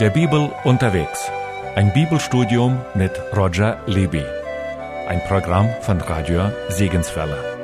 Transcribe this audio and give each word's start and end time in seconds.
Der 0.00 0.10
Bibel 0.10 0.52
unterwegs. 0.62 1.28
Ein 1.74 1.92
Bibelstudium 1.92 2.80
mit 2.94 3.10
Roger 3.36 3.82
Libby. 3.86 4.22
Ein 5.08 5.20
Programm 5.26 5.68
von 5.80 6.00
Radio 6.00 6.52
Segenswelle. 6.68 7.57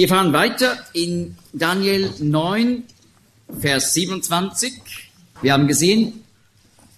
Wir 0.00 0.08
fahren 0.08 0.32
weiter 0.32 0.78
in 0.94 1.36
Daniel 1.52 2.10
9, 2.20 2.84
Vers 3.58 3.92
27. 3.92 4.72
Wir 5.42 5.52
haben 5.52 5.68
gesehen, 5.68 6.24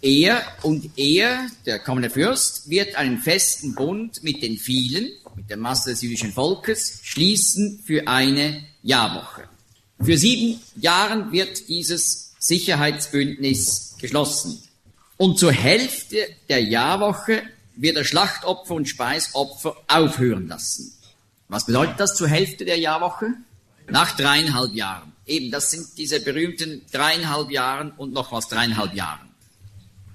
er 0.01 0.41
und 0.63 0.89
er, 0.97 1.49
der 1.67 1.81
kommende 1.81 2.11
Fürst, 2.11 2.71
wird 2.71 2.95
einen 2.95 3.19
festen 3.19 3.75
Bund 3.75 4.23
mit 4.23 4.41
den 4.41 4.57
vielen, 4.57 5.11
mit 5.35 5.51
der 5.51 5.57
Masse 5.57 5.91
des 5.91 6.03
jüdischen 6.03 6.33
Volkes, 6.33 7.01
schließen 7.03 7.83
für 7.85 8.07
eine 8.07 8.63
Jahrwoche. 8.85 9.49
Für 10.01 10.17
sieben 10.17 10.61
Jahren 10.77 11.33
wird 11.33 11.69
dieses 11.69 12.35
Sicherheitsbündnis 12.39 13.97
geschlossen. 14.01 14.63
Und 15.17 15.41
zur 15.41 15.51
Hälfte 15.51 16.19
der 16.49 16.63
Jahrwoche 16.63 17.43
wird 17.75 17.97
er 17.97 18.05
Schlachtopfer 18.05 18.75
und 18.75 18.89
Speisopfer 18.89 19.75
aufhören 19.89 20.47
lassen. 20.47 21.02
Was 21.53 21.67
bedeutet 21.67 22.01
das 22.01 22.15
zur 22.15 22.29
Hälfte 22.29 22.65
der 22.65 22.79
Jahrwoche? 22.79 23.35
Nach 23.87 24.17
dreieinhalb 24.17 24.75
Jahren. 24.75 25.13
Eben, 25.27 25.51
das 25.51 25.71
sind 25.71 25.87
diese 25.99 26.19
berühmten 26.21 26.81
dreieinhalb 26.91 27.51
Jahren 27.51 27.91
und 27.91 28.15
nochmals 28.15 28.49
dreieinhalb 28.49 28.95
Jahren. 28.95 29.29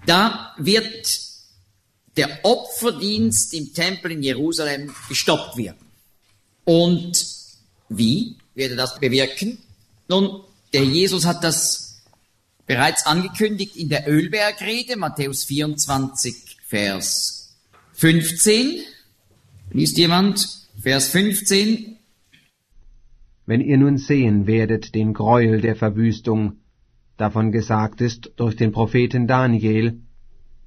Da 0.08 0.55
wird 0.58 1.19
der 2.15 2.39
Opferdienst 2.41 3.53
im 3.53 3.71
Tempel 3.71 4.13
in 4.13 4.23
Jerusalem 4.23 4.95
gestoppt 5.09 5.58
werden. 5.58 5.85
Und 6.65 7.23
wie 7.89 8.38
wird 8.55 8.71
er 8.71 8.77
das 8.77 8.99
bewirken? 8.99 9.59
Nun, 10.08 10.43
der 10.73 10.85
Jesus 10.85 11.25
hat 11.27 11.43
das 11.43 11.99
bereits 12.65 13.05
angekündigt 13.05 13.75
in 13.75 13.89
der 13.89 14.08
Ölbergrede, 14.09 14.95
Matthäus 14.95 15.43
24, 15.43 16.58
Vers 16.65 17.55
15. 17.93 18.81
Liest 19.69 19.99
jemand? 19.99 20.56
Vers 20.80 21.09
15. 21.09 21.97
Wenn 23.47 23.61
ihr 23.61 23.78
nun 23.78 23.97
sehen 23.97 24.45
werdet 24.45 24.94
den 24.94 25.16
Greuel 25.16 25.59
der 25.59 25.75
Verwüstung, 25.75 26.58
davon 27.17 27.52
gesagt 27.52 27.99
ist 27.99 28.33
durch 28.36 28.55
den 28.55 28.71
Propheten 28.71 29.26
Daniel, 29.26 29.99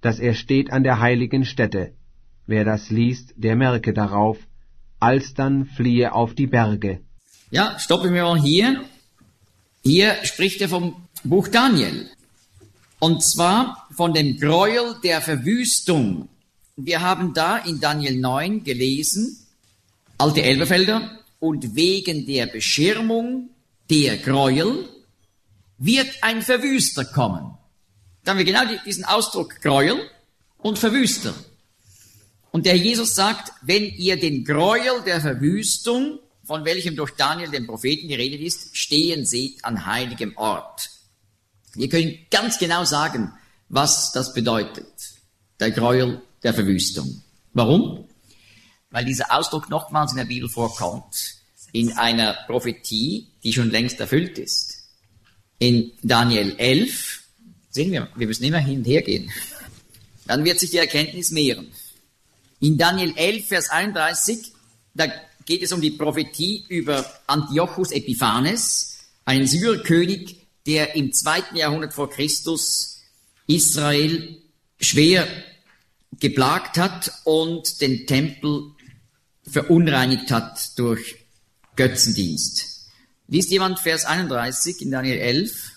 dass 0.01 0.19
er 0.19 0.35
steht 0.35 0.73
an 0.73 0.83
der 0.83 0.99
heiligen 0.99 1.45
Stätte, 1.45 1.93
wer 2.47 2.65
das 2.65 2.91
liest, 2.91 3.35
der 3.37 3.55
merke 3.55 3.93
darauf, 3.93 4.39
alsdann 4.99 5.67
fliehe 5.67 6.13
auf 6.13 6.35
die 6.35 6.49
Berge. 6.49 7.01
Ja, 7.53 7.79
stoppen 7.79 8.13
wir 8.13 8.25
mal 8.25 8.41
hier. 8.41 8.83
Hier 9.85 10.17
spricht 10.25 10.61
er 10.61 10.69
vom 10.69 10.97
Buch 11.23 11.47
Daniel. 11.47 12.11
Und 12.99 13.23
zwar 13.23 13.87
von 13.93 14.13
dem 14.13 14.39
Gräuel 14.39 14.97
der 15.05 15.21
Verwüstung. 15.21 16.29
Wir 16.77 17.01
haben 17.01 17.33
da 17.33 17.59
in 17.59 17.79
Daniel 17.79 18.19
9 18.19 18.65
gelesen, 18.65 19.40
alte 20.21 20.43
Elberfelder, 20.43 21.21
und 21.41 21.75
wegen 21.75 22.27
der 22.27 22.47
Beschirmung 22.47 23.51
der 23.89 24.19
Gräuel 24.19 24.89
wird 25.79 26.09
ein 26.21 26.43
Verwüster 26.43 27.05
kommen. 27.07 27.57
Da 28.23 28.33
haben 28.33 28.39
wir 28.39 28.45
genau 28.45 28.61
diesen 28.85 29.05
Ausdruck 29.05 29.61
Gräuel 29.63 29.99
und 30.59 30.79
Verwüster. 30.79 31.35
Und 32.53 32.67
der 32.67 32.77
Jesus 32.77 33.15
sagt, 33.15 33.53
wenn 33.63 33.85
ihr 33.85 34.21
den 34.21 34.45
Gräuel 34.45 35.03
der 35.07 35.21
Verwüstung, 35.21 36.19
von 36.45 36.65
welchem 36.65 36.97
durch 36.97 37.13
Daniel 37.13 37.51
den 37.51 37.67
Propheten 37.67 38.09
geredet 38.09 38.41
ist, 38.41 38.77
stehen 38.77 39.25
seht 39.25 39.65
an 39.65 39.87
heiligem 39.87 40.37
Ort. 40.37 40.91
Wir 41.75 41.89
können 41.89 42.19
ganz 42.31 42.59
genau 42.59 42.85
sagen, 42.85 43.33
was 43.69 44.13
das 44.13 44.35
bedeutet. 44.35 44.93
Der 45.61 45.71
Gräuel 45.71 46.21
der 46.43 46.53
Verwüstung. 46.53 47.23
Warum? 47.55 48.10
Weil 48.91 49.05
dieser 49.05 49.33
Ausdruck 49.37 49.69
nochmals 49.71 50.13
in 50.13 50.19
der 50.19 50.25
Bibel 50.25 50.49
vorkommt, 50.49 51.37
in 51.73 51.93
einer 51.93 52.35
Prophetie, 52.47 53.29
die 53.43 53.53
schon 53.53 53.71
längst 53.71 54.01
erfüllt 54.01 54.39
ist. 54.39 54.89
In 55.59 55.93
Daniel 56.03 56.55
11, 56.59 57.23
sehen 57.71 57.93
wir, 57.93 58.09
wir 58.17 58.27
müssen 58.27 58.45
immer 58.45 58.59
hin 58.59 58.79
und 58.79 58.87
her 58.87 59.03
gehen, 59.03 59.31
dann 60.27 60.45
wird 60.45 60.59
sich 60.59 60.71
die 60.71 60.79
Erkenntnis 60.79 61.31
mehren. 61.31 61.71
In 62.61 62.77
Daniel 62.77 63.13
11, 63.17 63.49
Vers 63.49 63.71
31, 63.71 64.53
da 64.95 65.07
geht 65.45 65.63
es 65.63 65.73
um 65.73 65.81
die 65.81 65.91
Prophetie 65.91 66.65
über 66.69 67.05
Antiochus 67.27 67.93
Epiphanes, 67.93 68.99
einen 69.25 69.47
Syrerkönig, 69.47 70.37
der 70.67 70.95
im 70.95 71.13
zweiten 71.13 71.57
Jahrhundert 71.57 71.95
vor 71.95 72.11
Christus 72.11 73.03
Israel 73.47 74.39
schwer 74.81 75.27
geplagt 76.19 76.79
hat 76.79 77.13
und 77.25 77.81
den 77.81 78.07
Tempel 78.07 78.73
verunreinigt 79.51 80.31
hat 80.31 80.79
durch 80.79 81.27
Götzendienst. 81.77 82.89
Liest 83.27 83.51
jemand 83.51 83.79
Vers 83.79 84.05
31 84.05 84.83
in 84.83 84.91
Daniel 84.91 85.19
11? 85.19 85.73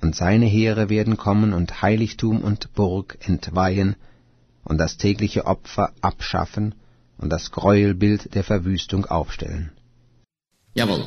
Und 0.00 0.16
seine 0.16 0.46
Heere 0.46 0.88
werden 0.88 1.16
kommen 1.16 1.52
und 1.52 1.82
Heiligtum 1.82 2.40
und 2.40 2.72
Burg 2.72 3.18
entweihen 3.20 3.96
und 4.64 4.78
das 4.78 4.96
tägliche 4.96 5.46
Opfer 5.46 5.92
abschaffen 6.00 6.74
und 7.18 7.30
das 7.30 7.50
Gräuelbild 7.50 8.34
der 8.34 8.44
Verwüstung 8.44 9.04
aufstellen. 9.04 9.72
Jawohl. 10.74 11.04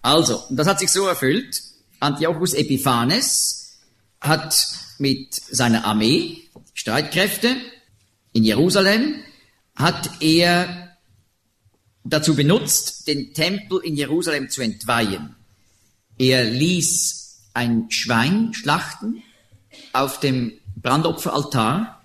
Also, 0.00 0.42
das 0.50 0.66
hat 0.66 0.80
sich 0.80 0.90
so 0.90 1.06
erfüllt. 1.06 1.62
Antiochus 2.00 2.54
Epiphanes 2.54 3.78
hat 4.20 4.56
mit 4.98 5.34
seiner 5.34 5.84
Armee, 5.84 6.38
Streitkräfte 6.74 7.54
in 8.32 8.42
Jerusalem, 8.42 9.22
hat 9.76 10.10
er 10.20 10.91
dazu 12.04 12.34
benutzt, 12.34 13.06
den 13.06 13.34
Tempel 13.34 13.80
in 13.84 13.96
Jerusalem 13.96 14.50
zu 14.50 14.62
entweihen. 14.62 15.36
Er 16.18 16.44
ließ 16.44 17.38
ein 17.54 17.90
Schwein 17.90 18.52
schlachten 18.54 19.22
auf 19.92 20.20
dem 20.20 20.52
Brandopferaltar 20.76 22.02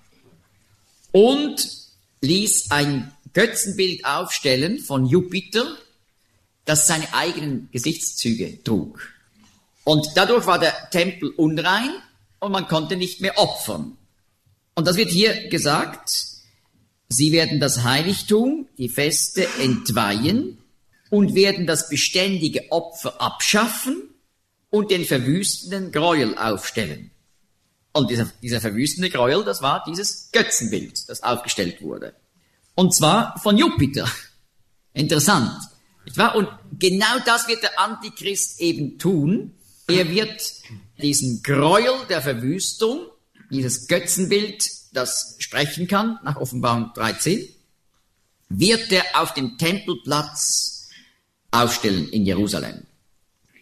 und 1.12 1.68
ließ 2.20 2.70
ein 2.70 3.12
Götzenbild 3.32 4.04
aufstellen 4.04 4.78
von 4.78 5.06
Jupiter, 5.06 5.76
das 6.64 6.86
seine 6.86 7.12
eigenen 7.14 7.68
Gesichtszüge 7.72 8.62
trug. 8.62 9.12
Und 9.84 10.06
dadurch 10.14 10.46
war 10.46 10.58
der 10.58 10.90
Tempel 10.90 11.30
unrein 11.30 11.90
und 12.40 12.52
man 12.52 12.68
konnte 12.68 12.96
nicht 12.96 13.20
mehr 13.20 13.38
opfern. 13.38 13.96
Und 14.74 14.86
das 14.86 14.96
wird 14.96 15.10
hier 15.10 15.48
gesagt, 15.48 16.37
Sie 17.08 17.32
werden 17.32 17.58
das 17.58 17.84
Heiligtum, 17.84 18.68
die 18.76 18.88
Feste 18.88 19.48
entweihen 19.60 20.58
und 21.10 21.34
werden 21.34 21.66
das 21.66 21.88
beständige 21.88 22.70
Opfer 22.70 23.20
abschaffen 23.20 24.14
und 24.70 24.90
den 24.90 25.04
verwüstenden 25.04 25.90
Gräuel 25.90 26.36
aufstellen. 26.36 27.10
Und 27.92 28.10
dieser, 28.10 28.30
dieser 28.42 28.60
verwüstende 28.60 29.08
Gräuel, 29.08 29.42
das 29.44 29.62
war 29.62 29.82
dieses 29.86 30.30
Götzenbild, 30.32 31.08
das 31.08 31.22
aufgestellt 31.22 31.80
wurde. 31.80 32.14
Und 32.74 32.94
zwar 32.94 33.38
von 33.40 33.56
Jupiter. 33.56 34.08
Interessant. 34.92 35.58
Und 36.34 36.48
genau 36.78 37.18
das 37.24 37.48
wird 37.48 37.62
der 37.62 37.78
Antichrist 37.80 38.60
eben 38.60 38.98
tun. 38.98 39.54
Er 39.88 40.10
wird 40.10 40.42
diesen 41.00 41.42
Gräuel 41.42 42.06
der 42.08 42.20
Verwüstung, 42.20 43.06
dieses 43.50 43.88
Götzenbild 43.88 44.68
das 44.92 45.36
sprechen 45.38 45.86
kann, 45.86 46.18
nach 46.24 46.36
Offenbarung 46.36 46.92
13, 46.94 47.48
wird 48.48 48.92
er 48.92 49.04
auf 49.14 49.34
dem 49.34 49.58
Tempelplatz 49.58 50.88
aufstellen 51.50 52.08
in 52.08 52.24
Jerusalem. 52.24 52.86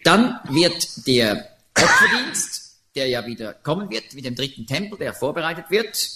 Dann 0.03 0.39
wird 0.49 1.07
der 1.07 1.49
Opferdienst, 1.75 2.77
der 2.95 3.07
ja 3.07 3.25
wieder 3.25 3.53
kommen 3.53 3.89
wird 3.89 4.13
mit 4.13 4.25
dem 4.25 4.35
dritten 4.35 4.65
Tempel, 4.65 4.97
der 4.97 5.13
vorbereitet 5.13 5.65
wird, 5.69 6.09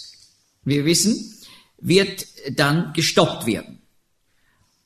wie 0.64 0.76
wir 0.76 0.84
wissen, 0.84 1.38
wird 1.78 2.26
dann 2.50 2.92
gestoppt 2.92 3.46
werden. 3.46 3.82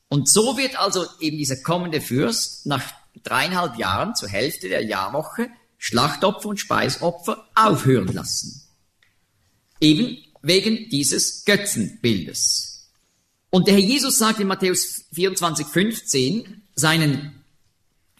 Und 0.08 0.28
so 0.28 0.56
wird 0.56 0.78
also 0.78 1.06
eben 1.20 1.36
dieser 1.36 1.56
kommende 1.56 2.00
Fürst 2.00 2.66
nach 2.66 2.82
dreieinhalb 3.22 3.76
Jahren 3.76 4.14
zur 4.14 4.28
Hälfte 4.28 4.68
der 4.68 4.84
Jahrwoche 4.84 5.48
Schlachtopfer 5.78 6.48
und 6.48 6.58
Speisopfer 6.58 7.48
aufhören 7.54 8.12
lassen. 8.12 8.65
Eben 9.80 10.18
wegen 10.42 10.88
dieses 10.90 11.44
Götzenbildes. 11.44 12.88
Und 13.50 13.66
der 13.66 13.74
Herr 13.74 13.82
Jesus 13.82 14.18
sagt 14.18 14.40
in 14.40 14.46
Matthäus 14.46 15.04
24, 15.12 15.66
15 15.66 16.62
seinen 16.74 17.42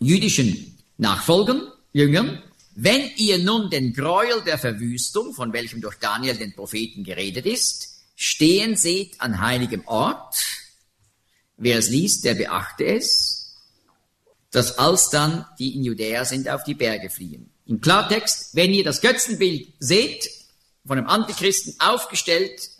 jüdischen 0.01 0.79
Nachfolgern, 0.99 1.63
Jüngern, 1.93 2.43
wenn 2.75 3.11
ihr 3.17 3.39
nun 3.39 3.71
den 3.71 3.95
Gräuel 3.95 4.43
der 4.43 4.59
Verwüstung, 4.59 5.33
von 5.33 5.53
welchem 5.55 5.81
durch 5.81 5.97
Daniel 5.97 6.37
den 6.37 6.55
Propheten 6.55 7.05
geredet 7.05 7.47
ist, 7.47 8.03
stehen 8.17 8.77
seht 8.77 9.21
an 9.21 9.41
heiligem 9.41 9.87
Ort, 9.87 10.37
wer 11.57 11.79
es 11.79 11.89
liest, 11.89 12.25
der 12.25 12.35
beachte 12.35 12.85
es, 12.85 13.57
dass 14.51 14.79
alsdann 14.79 15.47
die 15.59 15.75
in 15.75 15.85
Judäa 15.85 16.25
sind, 16.25 16.49
auf 16.49 16.65
die 16.65 16.75
Berge 16.75 17.09
fliehen. 17.09 17.51
Im 17.67 17.81
Klartext, 17.81 18.55
wenn 18.55 18.73
ihr 18.73 18.85
das 18.85 19.01
Götzenbild 19.01 19.69
seht, 19.79 20.29
von 20.87 20.99
einem 20.99 21.09
Antichristen 21.09 21.75
aufgestellt 21.79 22.71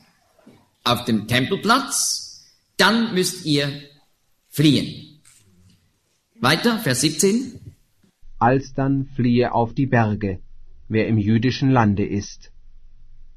auf 0.85 1.05
dem 1.05 1.27
Tempelplatz, 1.27 2.45
dann 2.77 3.15
müsst 3.15 3.45
ihr 3.45 3.83
fliehen. 4.49 5.21
Weiter, 6.41 6.79
Vers 6.79 7.01
17 7.01 7.61
alsdann 8.39 9.07
fliehe 9.17 9.53
auf 9.53 9.73
die 9.73 9.87
Berge, 9.87 10.41
wer 10.89 11.09
im 11.09 11.19
jüdischen 11.19 11.71
Lande 11.71 12.05
ist. 12.05 12.53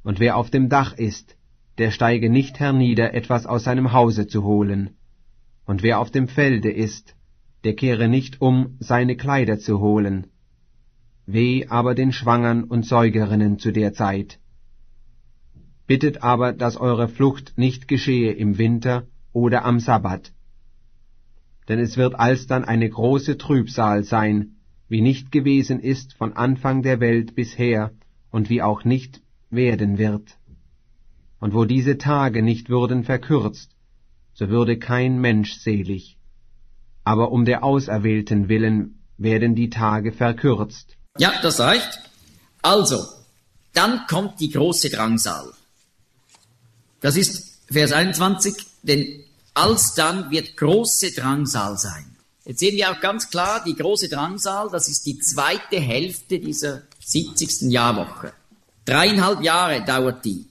Und 0.03 0.19
wer 0.19 0.35
auf 0.37 0.49
dem 0.49 0.69
Dach 0.69 0.93
ist, 0.93 1.37
der 1.77 1.91
steige 1.91 2.29
nicht 2.29 2.59
hernieder, 2.59 3.13
etwas 3.13 3.45
aus 3.45 3.63
seinem 3.63 3.93
Hause 3.93 4.27
zu 4.27 4.43
holen. 4.43 4.97
Und 5.65 5.83
wer 5.83 5.99
auf 5.99 6.11
dem 6.11 6.27
Felde 6.27 6.71
ist, 6.71 7.15
der 7.63 7.75
kehre 7.75 8.07
nicht 8.07 8.41
um, 8.41 8.75
seine 8.79 9.15
Kleider 9.15 9.59
zu 9.59 9.79
holen. 9.79 10.27
Weh 11.25 11.67
aber 11.67 11.95
den 11.95 12.11
Schwangern 12.11 12.63
und 12.63 12.85
Säugerinnen 12.85 13.59
zu 13.59 13.71
der 13.71 13.93
Zeit. 13.93 14.38
Bittet 15.89 16.21
aber, 16.21 16.53
dass 16.53 16.77
eure 16.77 17.07
Flucht 17.07 17.53
nicht 17.57 17.87
geschehe 17.87 18.31
im 18.31 18.59
Winter 18.59 19.07
oder 19.33 19.65
am 19.65 19.79
Sabbat. 19.79 20.31
Denn 21.67 21.79
es 21.79 21.97
wird 21.97 22.13
alsdann 22.13 22.63
eine 22.63 22.87
große 22.87 23.39
Trübsal 23.39 24.03
sein, 24.03 24.57
wie 24.87 25.01
nicht 25.01 25.31
gewesen 25.31 25.79
ist 25.79 26.13
von 26.13 26.33
Anfang 26.33 26.83
der 26.83 26.99
Welt 26.99 27.33
bisher 27.33 27.89
und 28.29 28.51
wie 28.51 28.61
auch 28.61 28.83
nicht 28.83 29.23
werden 29.49 29.97
wird. 29.97 30.37
Und 31.39 31.55
wo 31.55 31.65
diese 31.65 31.97
Tage 31.97 32.43
nicht 32.43 32.69
würden 32.69 33.03
verkürzt, 33.03 33.71
so 34.33 34.47
würde 34.49 34.77
kein 34.77 35.19
Mensch 35.19 35.53
selig. 35.53 36.19
Aber 37.03 37.31
um 37.31 37.45
der 37.45 37.63
Auserwählten 37.63 38.47
willen 38.47 38.99
werden 39.17 39.55
die 39.55 39.71
Tage 39.71 40.11
verkürzt. 40.11 40.97
Ja, 41.17 41.33
das 41.41 41.59
reicht. 41.59 41.99
Also, 42.61 42.99
dann 43.73 44.01
kommt 44.07 44.39
die 44.39 44.51
große 44.51 44.91
Drangsal. 44.91 45.51
Das 47.01 47.15
ist 47.15 47.59
Vers 47.71 47.91
21, 47.91 48.55
denn 48.83 49.23
alsdann 49.53 50.31
wird 50.31 50.57
große 50.57 51.11
Drangsal 51.11 51.77
sein. 51.77 52.15
Jetzt 52.45 52.59
sehen 52.59 52.75
wir 52.75 52.91
auch 52.91 52.99
ganz 52.99 53.29
klar, 53.29 53.63
die 53.63 53.75
große 53.75 54.09
Drangsal, 54.09 54.69
das 54.71 54.87
ist 54.87 55.05
die 55.05 55.19
zweite 55.19 55.79
Hälfte 55.79 56.39
dieser 56.39 56.83
70. 56.99 57.71
Jahrwoche. 57.71 58.33
Dreieinhalb 58.85 59.41
Jahre 59.41 59.85
dauert 59.85 60.25
die. 60.25 60.45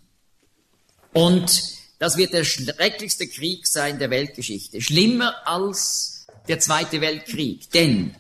Und 1.13 1.63
das 1.99 2.17
wird 2.17 2.33
der 2.33 2.45
schrecklichste 2.45 3.27
Krieg 3.27 3.67
sein 3.67 3.99
der 3.99 4.11
Weltgeschichte. 4.11 4.81
Schlimmer 4.81 5.35
als 5.45 6.27
der 6.47 6.61
Zweite 6.61 7.01
Weltkrieg. 7.01 7.71
Denn 7.73 8.15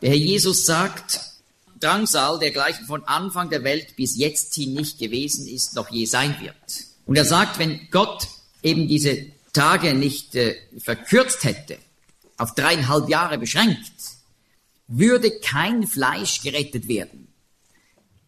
der 0.00 0.10
Herr 0.10 0.16
Jesus 0.16 0.64
sagt, 0.64 1.20
Drangsal, 1.80 2.38
der 2.38 2.50
gleich 2.50 2.76
von 2.86 3.04
Anfang 3.04 3.50
der 3.50 3.62
Welt 3.62 3.96
bis 3.96 4.16
jetzt 4.16 4.54
hin 4.54 4.72
nicht 4.72 4.98
gewesen 4.98 5.46
ist, 5.46 5.74
noch 5.74 5.90
je 5.90 6.06
sein 6.06 6.36
wird. 6.40 6.86
Und 7.06 7.16
er 7.16 7.24
sagt, 7.24 7.58
wenn 7.58 7.88
Gott 7.90 8.28
eben 8.62 8.88
diese 8.88 9.26
Tage 9.52 9.94
nicht 9.94 10.34
äh, 10.34 10.56
verkürzt 10.78 11.44
hätte, 11.44 11.78
auf 12.36 12.54
dreieinhalb 12.54 13.08
Jahre 13.08 13.38
beschränkt, 13.38 13.92
würde 14.88 15.30
kein 15.40 15.86
Fleisch 15.86 16.42
gerettet 16.42 16.88
werden. 16.88 17.28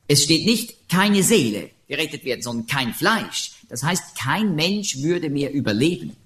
Es 0.06 0.22
steht 0.24 0.46
nicht 0.46 0.88
keine 0.88 1.22
Seele 1.22 1.70
gerettet 1.86 2.24
werden, 2.24 2.42
sondern 2.42 2.66
kein 2.66 2.94
Fleisch. 2.94 3.52
Das 3.68 3.82
heißt, 3.82 4.16
kein 4.16 4.54
Mensch 4.54 4.98
würde 4.98 5.28
mehr 5.28 5.52
überleben. 5.52 6.16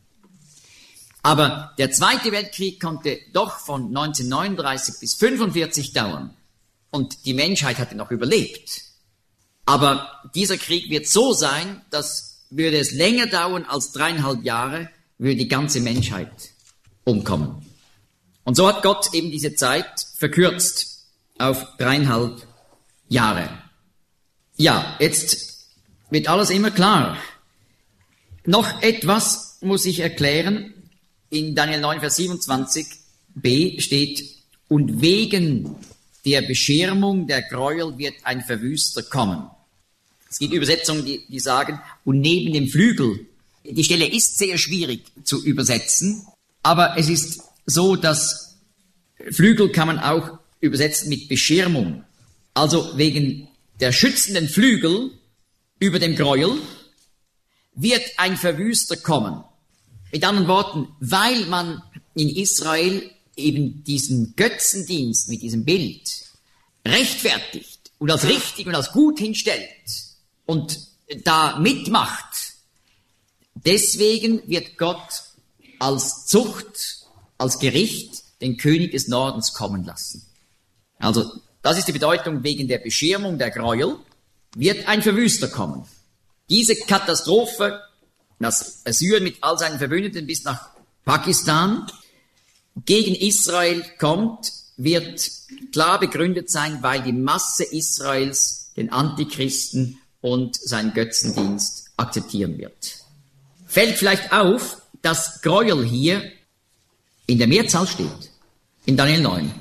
Aber 1.23 1.73
der 1.79 1.91
Zweite 1.91 2.33
Weltkrieg 2.33 2.81
konnte 2.81 3.19
doch 3.33 3.59
von 3.59 3.87
1939 3.87 5.01
bis 5.01 5.15
1945 5.15 5.93
dauern. 5.93 6.37
Und 6.91 7.25
die 7.25 7.35
Menschheit 7.35 7.79
hatte 7.79 7.95
noch 7.95 8.11
überlebt. 8.11 8.83
Aber 9.65 10.21
dieser 10.35 10.59
Krieg 10.59 10.91
wird 10.91 11.09
so 11.09 11.33
sein, 11.33 11.81
dass 11.91 12.32
würde 12.57 12.79
es 12.79 12.93
länger 12.93 13.27
dauern 13.27 13.65
als 13.65 13.93
dreieinhalb 13.93 14.45
Jahre, 14.45 14.91
würde 15.19 15.37
die 15.37 15.49
ganze 15.49 15.81
Menschheit 15.81 16.31
umkommen. 17.05 17.67
Und 18.45 18.57
so 18.57 18.67
hat 18.67 18.83
Gott 18.83 19.15
eben 19.15 19.31
diese 19.31 19.55
Zeit 19.55 20.07
verkürzt 20.17 21.07
auf 21.39 21.65
dreieinhalb 21.79 22.47
Jahre. 23.09 23.49
Ja, 24.57 24.97
jetzt 25.01 25.67
wird 26.11 26.29
alles 26.29 26.51
immer 26.51 26.71
klar. 26.71 27.17
Noch 28.45 28.83
etwas 28.83 29.59
muss 29.61 29.87
ich 29.87 30.01
erklären. 30.01 30.75
In 31.31 31.55
Daniel 31.55 31.81
9, 31.81 32.01
Vers 32.01 32.19
27b 32.19 33.81
steht, 33.81 34.25
und 34.69 35.03
wegen 35.03 35.77
der 36.25 36.43
Beschermung 36.43 37.27
der 37.27 37.43
Gräuel 37.43 37.99
wird 37.99 38.15
ein 38.25 38.41
Verwüster 38.43 39.03
kommen. 39.03 39.51
Es 40.33 40.39
gibt 40.39 40.55
Übersetzungen, 40.55 41.05
die, 41.05 41.27
die 41.29 41.41
sagen, 41.41 41.79
und 42.07 42.21
neben 42.21 42.55
dem 42.55 42.67
Flügel. 42.67 43.27
Die 43.65 43.85
Stelle 43.85 44.11
ist 44.11 44.39
sehr 44.39 44.57
schwierig 44.57 45.03
zu 45.25 45.45
übersetzen, 45.45 46.27
aber 46.63 46.97
es 46.97 47.11
ist 47.11 47.43
so, 47.67 47.97
dass 47.97 48.57
Flügel 49.31 49.71
kann 49.73 49.89
man 49.89 49.99
auch 49.99 50.39
übersetzen 50.61 51.11
mit 51.11 51.29
Beschirmung. 51.29 52.05
Also 52.55 52.97
wegen 52.97 53.47
der 53.79 53.93
schützenden 53.93 54.49
Flügel 54.49 55.11
über 55.79 55.99
dem 55.99 56.17
Gräuel 56.17 56.57
wird 57.75 58.03
ein 58.17 58.39
Verwüster 58.39 58.97
kommen. 58.97 59.45
Mit 60.13 60.25
anderen 60.25 60.49
Worten, 60.49 60.89
weil 61.01 61.45
man 61.45 61.83
in 62.15 62.31
Israel 62.31 63.03
eben 63.37 63.85
diesen 63.85 64.35
Götzendienst 64.35 65.29
mit 65.29 65.43
diesem 65.43 65.67
Bild 65.67 66.09
rechtfertigt 66.89 67.91
und 67.99 68.11
als 68.11 68.27
richtig 68.27 68.67
und 68.67 68.75
als 68.75 68.93
gut 68.93 69.19
hinstellt 69.19 69.69
und 70.47 70.79
da 71.25 71.59
mitmacht, 71.59 72.55
deswegen 73.55 74.47
wird 74.49 74.77
Gott 74.79 75.23
als 75.79 76.27
Zucht, 76.27 77.07
als 77.39 77.59
Gericht 77.59 78.23
den 78.41 78.57
König 78.57 78.93
des 78.93 79.09
Nordens 79.09 79.53
kommen 79.53 79.85
lassen. 79.85 80.27
Also, 80.99 81.41
das 81.63 81.79
ist 81.79 81.89
die 81.89 81.93
Bedeutung 81.93 82.43
wegen 82.43 82.69
der 82.69 82.79
Beschirmung 82.79 83.39
der 83.39 83.51
Gräuel, 83.51 83.99
wird 84.55 84.89
ein 84.89 85.03
Verwüster 85.03 85.49
kommen. 85.49 85.87
Diese 86.51 86.77
Katastrophe, 86.77 87.81
das 88.39 88.85
Assyrien 88.85 89.25
mit 89.25 89.37
all 89.41 89.59
seinen 89.59 89.79
Verbündeten 89.79 90.27
bis 90.27 90.45
nach 90.45 90.71
Pakistan 91.05 91.87
gegen 92.85 93.15
Israel 93.15 93.85
kommt, 93.99 94.53
wird 94.77 95.31
klar 95.73 96.01
begründet 96.01 96.51
sein, 96.51 96.83
weil 96.83 97.03
die 97.03 97.13
Masse 97.13 97.65
Israels 97.65 98.73
den 98.77 98.91
Antichristen 98.91 99.99
und 100.23 100.57
seinen 100.57 100.95
Götzendienst 100.95 101.91
akzeptieren 101.99 102.57
wird. 102.57 102.97
Fällt 103.67 103.99
vielleicht 103.99 104.33
auf, 104.33 104.81
dass 105.03 105.43
Gräuel 105.43 105.85
hier 105.85 106.23
in 107.27 107.39
der 107.39 107.49
Mehrzahl 107.49 107.87
steht. 107.87 108.31
In 108.87 108.97
Daniel 108.97 109.21
9. 109.21 109.53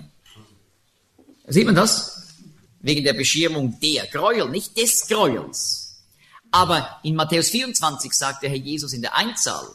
Sieht 1.47 1.65
man 1.65 1.75
das? 1.75 2.27
Wegen 2.79 3.03
der 3.03 3.13
Beschirmung 3.13 3.79
der 3.79 4.07
Gräuel, 4.07 4.49
nicht 4.49 4.77
des 4.77 5.07
Gräuels. 5.07 6.03
Aber 6.51 6.99
in 7.03 7.15
Matthäus 7.15 7.49
24 7.49 8.13
sagt 8.13 8.43
der 8.43 8.49
Herr 8.49 8.57
Jesus 8.57 8.93
in 8.93 9.01
der 9.01 9.15
Einzahl, 9.15 9.67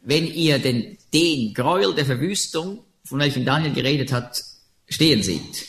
wenn 0.00 0.26
ihr 0.26 0.58
den, 0.58 0.96
den 1.12 1.54
Gräuel 1.54 1.94
der 1.94 2.06
Verwüstung, 2.06 2.84
von 3.04 3.18
welchem 3.18 3.44
Daniel 3.44 3.72
geredet 3.72 4.12
hat, 4.12 4.42
stehen 4.88 5.22
seht. 5.22 5.66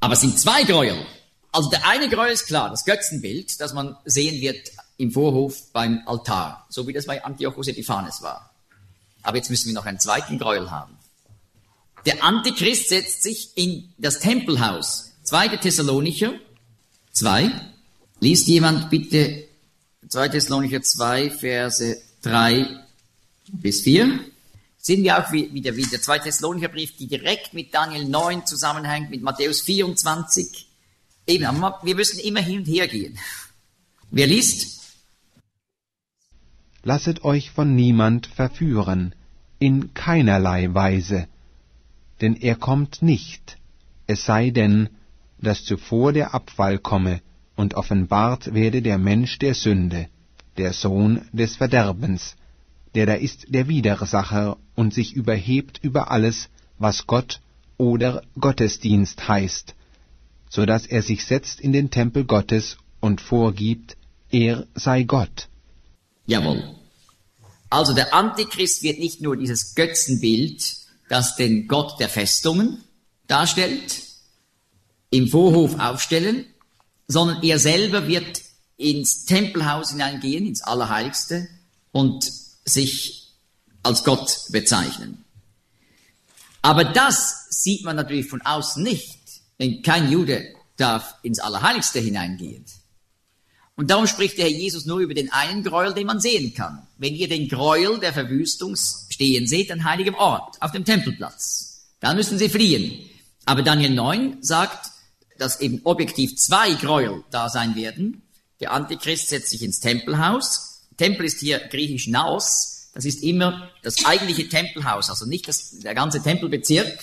Aber 0.00 0.14
es 0.14 0.20
sind 0.20 0.38
zwei 0.38 0.64
Gräuel. 0.64 1.06
Also 1.54 1.70
der 1.70 1.86
eine 1.86 2.08
Gräuel 2.08 2.32
ist 2.32 2.48
klar, 2.48 2.68
das 2.68 2.84
Götzenbild, 2.84 3.60
das 3.60 3.72
man 3.74 3.96
sehen 4.04 4.40
wird 4.40 4.72
im 4.96 5.12
Vorhof 5.12 5.70
beim 5.72 6.02
Altar, 6.04 6.66
so 6.68 6.88
wie 6.88 6.92
das 6.92 7.06
bei 7.06 7.24
Antiochus 7.24 7.68
Epiphanes 7.68 8.22
war. 8.22 8.50
Aber 9.22 9.36
jetzt 9.36 9.50
müssen 9.50 9.68
wir 9.68 9.74
noch 9.74 9.86
einen 9.86 10.00
zweiten 10.00 10.40
Gräuel 10.40 10.72
haben. 10.72 10.98
Der 12.06 12.24
Antichrist 12.24 12.88
setzt 12.88 13.22
sich 13.22 13.56
in 13.56 13.94
das 13.98 14.18
Tempelhaus. 14.18 15.12
2. 15.22 15.58
Thessalonicher 15.58 16.34
2. 17.12 17.52
Liest 18.18 18.48
jemand 18.48 18.90
bitte 18.90 19.44
2. 20.08 20.30
Thessalonicher 20.30 20.82
2, 20.82 21.30
Verse 21.30 22.02
3 22.22 22.66
bis 23.52 23.82
4. 23.82 24.18
sehen 24.76 25.04
wir 25.04 25.20
auch, 25.20 25.30
wie, 25.30 25.54
wie, 25.54 25.60
der, 25.60 25.76
wie 25.76 25.84
der 25.84 26.02
zweite 26.02 26.24
Thessalonicher 26.24 26.68
Brief, 26.68 26.96
die 26.96 27.06
direkt 27.06 27.54
mit 27.54 27.72
Daniel 27.72 28.06
9 28.06 28.44
zusammenhängt, 28.44 29.10
mit 29.10 29.22
Matthäus 29.22 29.60
24. 29.60 30.73
Eben, 31.26 31.44
aber 31.44 31.80
wir 31.82 31.94
müssen 31.94 32.20
immer 32.20 32.40
hin 32.40 32.58
und 32.58 32.66
her 32.66 32.86
gehen. 32.88 33.18
Wer 34.10 34.26
liest? 34.26 34.58
Lasset 36.82 37.24
euch 37.24 37.50
von 37.50 37.74
niemand 37.74 38.26
verführen, 38.26 39.14
in 39.58 39.94
keinerlei 39.94 40.74
Weise, 40.74 41.28
denn 42.20 42.36
er 42.36 42.56
kommt 42.56 43.00
nicht, 43.00 43.56
es 44.06 44.26
sei 44.26 44.50
denn, 44.50 44.90
dass 45.38 45.64
zuvor 45.64 46.12
der 46.12 46.34
Abfall 46.34 46.78
komme 46.78 47.22
und 47.56 47.74
offenbart 47.74 48.52
werde 48.52 48.82
der 48.82 48.98
Mensch 48.98 49.38
der 49.38 49.54
Sünde, 49.54 50.08
der 50.58 50.72
Sohn 50.72 51.22
des 51.32 51.56
Verderbens, 51.56 52.36
der 52.94 53.06
da 53.06 53.14
ist 53.14 53.46
der 53.48 53.68
Widersacher 53.68 54.58
und 54.74 54.92
sich 54.92 55.14
überhebt 55.14 55.80
über 55.82 56.10
alles, 56.10 56.50
was 56.78 57.06
Gott 57.06 57.40
oder 57.76 58.22
Gottesdienst 58.38 59.26
heißt, 59.26 59.74
so 60.54 60.66
dass 60.66 60.86
er 60.86 61.02
sich 61.02 61.26
setzt 61.26 61.60
in 61.60 61.72
den 61.72 61.90
Tempel 61.90 62.24
Gottes 62.24 62.76
und 63.00 63.20
vorgibt, 63.20 63.96
er 64.30 64.68
sei 64.76 65.02
Gott. 65.02 65.48
Jawohl. 66.26 66.76
Also 67.70 67.92
der 67.92 68.14
Antichrist 68.14 68.84
wird 68.84 69.00
nicht 69.00 69.20
nur 69.20 69.36
dieses 69.36 69.74
Götzenbild, 69.74 70.76
das 71.08 71.34
den 71.34 71.66
Gott 71.66 71.98
der 71.98 72.08
Festungen 72.08 72.84
darstellt, 73.26 74.00
im 75.10 75.26
Vorhof 75.26 75.80
aufstellen, 75.80 76.46
sondern 77.08 77.42
er 77.42 77.58
selber 77.58 78.06
wird 78.06 78.40
ins 78.76 79.24
Tempelhaus 79.24 79.90
hineingehen, 79.90 80.46
ins 80.46 80.62
Allerheiligste 80.62 81.48
und 81.90 82.30
sich 82.64 83.32
als 83.82 84.04
Gott 84.04 84.38
bezeichnen. 84.50 85.24
Aber 86.62 86.84
das 86.84 87.48
sieht 87.50 87.84
man 87.84 87.96
natürlich 87.96 88.28
von 88.28 88.40
außen 88.40 88.84
nicht, 88.84 89.23
denn 89.58 89.82
kein 89.82 90.10
Jude 90.10 90.54
darf 90.76 91.14
ins 91.22 91.38
Allerheiligste 91.38 92.00
hineingehen. 92.00 92.64
Und 93.76 93.90
darum 93.90 94.06
spricht 94.06 94.38
der 94.38 94.44
Herr 94.44 94.52
Jesus 94.52 94.86
nur 94.86 95.00
über 95.00 95.14
den 95.14 95.32
einen 95.32 95.64
Gräuel, 95.64 95.94
den 95.94 96.06
man 96.06 96.20
sehen 96.20 96.54
kann. 96.54 96.86
Wenn 96.96 97.14
ihr 97.14 97.28
den 97.28 97.48
Gräuel 97.48 97.98
der 97.98 98.12
Verwüstung 98.12 98.76
stehen 98.76 99.46
seht, 99.46 99.70
an 99.72 99.84
heiligem 99.84 100.14
Ort, 100.14 100.60
auf 100.62 100.70
dem 100.70 100.84
Tempelplatz, 100.84 101.86
dann 102.00 102.16
müssen 102.16 102.38
sie 102.38 102.48
fliehen. 102.48 103.08
Aber 103.44 103.62
Daniel 103.62 103.90
9 103.90 104.38
sagt, 104.42 104.92
dass 105.38 105.60
eben 105.60 105.80
objektiv 105.84 106.36
zwei 106.36 106.74
Gräuel 106.74 107.24
da 107.30 107.48
sein 107.48 107.74
werden. 107.74 108.22
Der 108.60 108.72
Antichrist 108.72 109.28
setzt 109.28 109.50
sich 109.50 109.62
ins 109.62 109.80
Tempelhaus. 109.80 110.86
Tempel 110.96 111.26
ist 111.26 111.40
hier 111.40 111.58
griechisch 111.58 112.06
Naos. 112.06 112.90
Das 112.94 113.04
ist 113.04 113.24
immer 113.24 113.70
das 113.82 114.04
eigentliche 114.04 114.48
Tempelhaus, 114.48 115.10
also 115.10 115.26
nicht 115.26 115.48
das, 115.48 115.80
der 115.80 115.96
ganze 115.96 116.22
Tempelbezirk. 116.22 116.96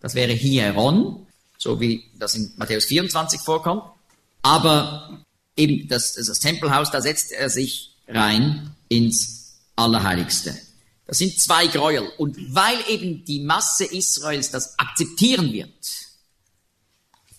Das 0.00 0.16
wäre 0.16 0.32
Hieron, 0.32 1.27
so 1.58 1.80
wie 1.80 2.04
das 2.18 2.34
in 2.34 2.52
Matthäus 2.56 2.86
24 2.86 3.40
vorkommt. 3.40 3.82
Aber 4.42 5.24
eben 5.56 5.88
das, 5.88 6.14
das 6.14 6.38
Tempelhaus, 6.38 6.90
da 6.90 7.02
setzt 7.02 7.32
er 7.32 7.50
sich 7.50 7.96
rein 8.06 8.74
ins 8.88 9.58
Allerheiligste. 9.76 10.56
Das 11.06 11.18
sind 11.18 11.38
zwei 11.38 11.66
Gräuel. 11.66 12.10
Und 12.16 12.36
weil 12.54 12.78
eben 12.88 13.24
die 13.24 13.40
Masse 13.40 13.84
Israels 13.84 14.50
das 14.50 14.78
akzeptieren 14.78 15.52
wird, 15.52 16.08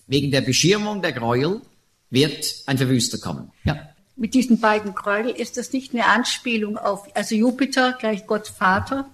wegen 0.08 0.32
der 0.32 0.42
Beschirmung 0.42 1.02
der 1.02 1.14
Gräuel, 1.14 1.62
wird 2.10 2.64
ein 2.66 2.78
Verwüster 2.78 3.20
kommen. 3.20 3.52
Ja. 3.64 3.90
Mit 4.16 4.34
diesen 4.34 4.60
beiden 4.60 4.96
Gräuel 4.96 5.30
ist 5.30 5.58
das 5.58 5.72
nicht 5.72 5.94
eine 5.94 6.06
Anspielung 6.06 6.78
auf, 6.78 7.08
also 7.16 7.36
Jupiter 7.36 7.94
gleich 7.94 8.28
Gott 8.28 8.48
Vater 8.48 9.08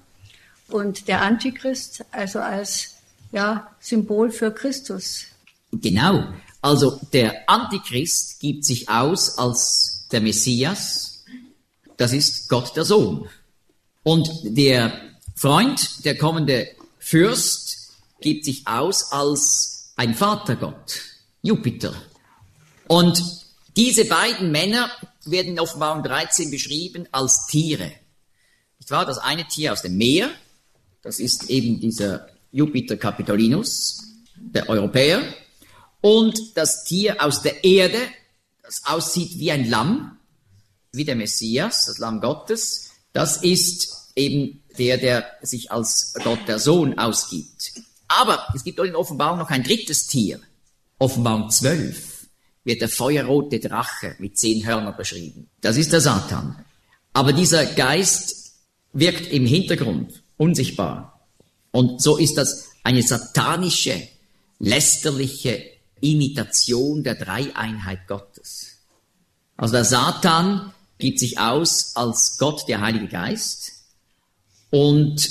und 0.69 1.07
der 1.07 1.21
Antichrist, 1.21 2.05
also 2.11 2.39
als 2.39 2.94
ja, 3.35 3.75
Symbol 3.79 4.31
für 4.31 4.51
Christus. 4.51 5.25
Genau. 5.71 6.23
Also 6.61 6.99
der 7.13 7.47
Antichrist 7.49 8.39
gibt 8.39 8.65
sich 8.65 8.89
aus 8.89 9.37
als 9.37 10.07
der 10.11 10.21
Messias, 10.21 11.23
das 11.97 12.13
ist 12.13 12.49
Gott 12.49 12.75
der 12.75 12.85
Sohn. 12.85 13.29
Und 14.03 14.29
der 14.43 14.99
Freund, 15.35 16.05
der 16.05 16.17
kommende 16.17 16.69
Fürst, 16.97 17.91
gibt 18.21 18.45
sich 18.45 18.65
aus 18.67 19.11
als 19.11 19.93
ein 19.95 20.15
Vatergott, 20.15 21.01
Jupiter. 21.41 21.93
Und 22.87 23.21
diese 23.75 24.05
beiden 24.05 24.51
Männer 24.51 24.89
werden 25.25 25.53
in 25.53 25.59
Offenbarung 25.59 26.03
13 26.03 26.51
beschrieben 26.51 27.07
als 27.11 27.47
Tiere. 27.47 27.91
Nicht 28.79 28.91
wahr? 28.91 29.05
Das 29.05 29.17
eine 29.17 29.45
Tier 29.47 29.73
aus 29.73 29.81
dem 29.81 29.97
Meer, 29.97 30.29
das 31.01 31.19
ist 31.19 31.49
eben 31.49 31.79
dieser 31.79 32.29
Jupiter 32.55 32.95
Capitolinus, 32.95 34.01
der 34.37 34.69
Europäer 34.69 35.21
und 35.99 36.55
das 36.55 36.85
Tier 36.85 37.21
aus 37.21 37.41
der 37.41 37.65
Erde, 37.65 37.99
das 38.63 38.85
aussieht 38.85 39.37
wie 39.37 39.51
ein 39.51 39.69
Lamm, 39.69 40.17
wie 40.93 41.03
der 41.03 41.17
Messias, 41.17 41.85
das 41.85 41.97
Lamm 41.97 42.21
Gottes, 42.21 42.91
das 43.11 43.43
ist 43.43 44.13
eben 44.15 44.63
der, 44.77 44.97
der 44.97 45.25
sich 45.41 45.69
als 45.69 46.13
Gott 46.23 46.47
der 46.47 46.59
Sohn 46.59 46.97
ausgibt. 46.97 47.73
Aber 48.07 48.47
es 48.55 48.63
gibt 48.63 48.79
in 48.79 48.95
Offenbarung 48.95 49.39
noch 49.39 49.49
ein 49.49 49.63
drittes 49.63 50.07
Tier. 50.07 50.39
Offenbarung 50.97 51.49
12 51.49 52.27
wird 52.63 52.79
der 52.79 52.89
feuerrote 52.89 53.59
Drache 53.59 54.15
mit 54.19 54.37
zehn 54.37 54.65
Hörnern 54.65 54.95
beschrieben. 54.95 55.49
Das 55.59 55.75
ist 55.75 55.91
der 55.91 55.99
Satan. 55.99 56.55
Aber 57.11 57.33
dieser 57.33 57.65
Geist 57.65 58.53
wirkt 58.93 59.27
im 59.27 59.45
Hintergrund, 59.45 60.23
unsichtbar. 60.37 61.14
Und 61.75 62.01
so 62.01 62.15
ist 62.15 62.37
das 62.37 62.69
eine 62.83 63.03
satanische, 63.03 64.07
lästerliche 64.59 65.61
Imitation 65.99 67.03
der 67.03 67.15
Dreieinheit 67.15 68.07
Gottes. 68.07 68.77
Also 69.57 69.73
der 69.73 69.83
Satan 69.83 70.71
gibt 70.99 71.19
sich 71.19 71.37
aus 71.37 71.97
als 71.97 72.37
Gott, 72.37 72.69
der 72.69 72.79
Heilige 72.79 73.09
Geist, 73.09 73.73
und 74.69 75.29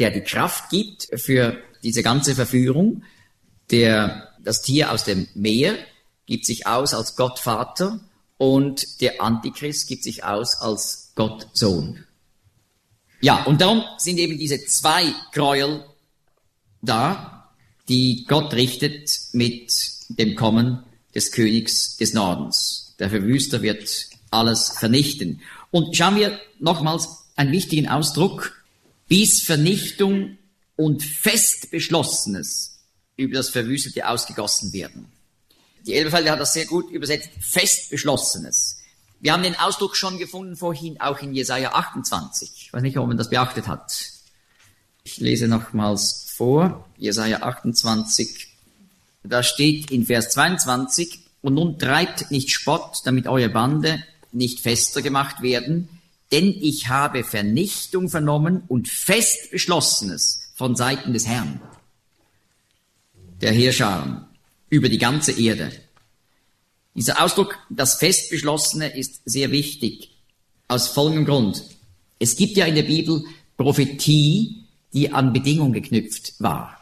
der 0.00 0.10
die 0.10 0.22
Kraft 0.22 0.70
gibt 0.70 1.08
für 1.14 1.56
diese 1.84 2.02
ganze 2.02 2.34
Verführung. 2.34 3.04
Der, 3.70 4.28
das 4.42 4.62
Tier 4.62 4.90
aus 4.90 5.04
dem 5.04 5.28
Meer 5.34 5.76
gibt 6.26 6.46
sich 6.46 6.66
aus 6.66 6.94
als 6.94 7.14
Gott 7.14 7.38
Vater 7.38 8.00
und 8.38 9.00
der 9.00 9.22
Antichrist 9.22 9.86
gibt 9.86 10.02
sich 10.02 10.24
aus 10.24 10.60
als 10.60 11.12
Gott 11.14 11.46
Sohn. 11.52 12.04
Ja, 13.20 13.44
und 13.44 13.60
darum 13.60 13.84
sind 13.98 14.18
eben 14.18 14.38
diese 14.38 14.64
zwei 14.64 15.12
Gräuel 15.32 15.84
da, 16.80 17.50
die 17.88 18.24
Gott 18.26 18.54
richtet 18.54 19.10
mit 19.32 19.72
dem 20.08 20.36
Kommen 20.36 20.82
des 21.14 21.32
Königs 21.32 21.96
des 21.96 22.14
Nordens. 22.14 22.94
Der 22.98 23.10
Verwüster 23.10 23.62
wird 23.62 24.06
alles 24.30 24.70
vernichten. 24.78 25.40
Und 25.70 25.96
schauen 25.96 26.16
wir 26.16 26.40
nochmals 26.58 27.08
einen 27.36 27.52
wichtigen 27.52 27.88
Ausdruck. 27.88 28.64
Bis 29.08 29.42
Vernichtung 29.42 30.38
und 30.76 31.02
fest 31.02 31.70
Beschlossenes 31.70 32.78
über 33.16 33.34
das 33.34 33.50
Verwüstete 33.50 34.08
ausgegossen 34.08 34.72
werden. 34.72 35.06
Die 35.86 35.94
Elberfelder 35.94 36.32
hat 36.32 36.40
das 36.40 36.52
sehr 36.52 36.66
gut 36.66 36.90
übersetzt. 36.90 37.30
Fest 37.40 37.90
Beschlossenes. 37.90 38.79
Wir 39.20 39.32
haben 39.32 39.42
den 39.42 39.58
Ausdruck 39.58 39.96
schon 39.96 40.18
gefunden 40.18 40.56
vorhin 40.56 41.00
auch 41.00 41.20
in 41.20 41.34
Jesaja 41.34 41.72
28. 41.72 42.50
Ich 42.56 42.72
weiß 42.72 42.82
nicht, 42.82 42.96
ob 42.98 43.06
man 43.06 43.18
das 43.18 43.30
beachtet 43.30 43.68
hat. 43.68 44.10
Ich 45.04 45.18
lese 45.18 45.46
nochmals 45.46 46.32
vor, 46.34 46.88
Jesaja 46.96 47.42
28. 47.42 48.48
Da 49.22 49.42
steht 49.42 49.90
in 49.90 50.06
Vers 50.06 50.30
22, 50.30 51.20
und 51.42 51.54
nun 51.54 51.78
treibt 51.78 52.30
nicht 52.30 52.50
Spott, 52.50 53.00
damit 53.04 53.26
eure 53.26 53.48
Bande 53.48 54.02
nicht 54.32 54.60
fester 54.60 55.02
gemacht 55.02 55.42
werden, 55.42 55.88
denn 56.32 56.48
ich 56.48 56.88
habe 56.88 57.24
Vernichtung 57.24 58.08
vernommen 58.08 58.62
und 58.68 58.88
fest 58.88 59.50
Beschlossenes 59.50 60.52
von 60.54 60.76
Seiten 60.76 61.12
des 61.12 61.26
Herrn, 61.26 61.60
der 63.40 63.52
Heerscharen, 63.52 64.26
über 64.68 64.88
die 64.88 64.98
ganze 64.98 65.32
Erde. 65.32 65.72
Dieser 67.00 67.24
Ausdruck, 67.24 67.56
das 67.70 67.94
Festbeschlossene, 67.94 68.94
ist 68.94 69.22
sehr 69.24 69.50
wichtig, 69.52 70.10
aus 70.68 70.88
folgendem 70.88 71.24
Grund. 71.24 71.64
Es 72.18 72.36
gibt 72.36 72.58
ja 72.58 72.66
in 72.66 72.74
der 72.74 72.82
Bibel 72.82 73.24
Prophetie, 73.56 74.66
die 74.92 75.10
an 75.10 75.32
Bedingungen 75.32 75.72
geknüpft 75.72 76.34
war. 76.40 76.78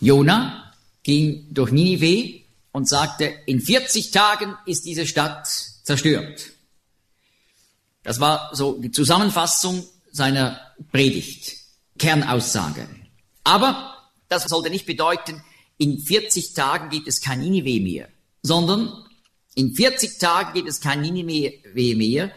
Jona 0.00 0.72
ging 1.02 1.48
durch 1.50 1.70
Ninive 1.70 2.40
und 2.72 2.88
sagte, 2.88 3.30
in 3.44 3.60
40 3.60 4.10
Tagen 4.10 4.56
ist 4.64 4.86
diese 4.86 5.06
Stadt 5.06 5.46
zerstört. 5.82 6.46
Das 8.04 8.20
war 8.20 8.48
so 8.54 8.80
die 8.80 8.90
Zusammenfassung 8.90 9.84
seiner 10.10 10.58
Predigt, 10.92 11.58
Kernaussage. 11.98 12.88
Aber 13.44 13.98
das 14.30 14.44
sollte 14.44 14.70
nicht 14.70 14.86
bedeuten, 14.86 15.44
in 15.76 15.98
40 15.98 16.54
Tagen 16.54 16.88
gibt 16.88 17.06
es 17.06 17.20
kein 17.20 17.40
Ninive 17.40 17.82
mehr, 17.82 18.08
sondern 18.42 19.04
in 19.58 19.74
40 19.74 20.18
Tagen 20.18 20.52
gibt 20.54 20.68
es 20.68 20.80
kein 20.80 21.00
Ninive 21.00 21.96
mehr, 21.96 22.30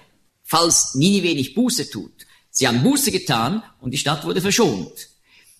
falls 0.43 0.95
Ninive 0.95 1.35
nicht 1.35 1.53
Buße 1.53 1.91
tut. 1.91 2.25
Sie 2.49 2.67
haben 2.67 2.81
Buße 2.81 3.11
getan 3.11 3.61
und 3.79 3.91
die 3.91 3.99
Stadt 3.99 4.25
wurde 4.25 4.41
verschont. 4.41 4.91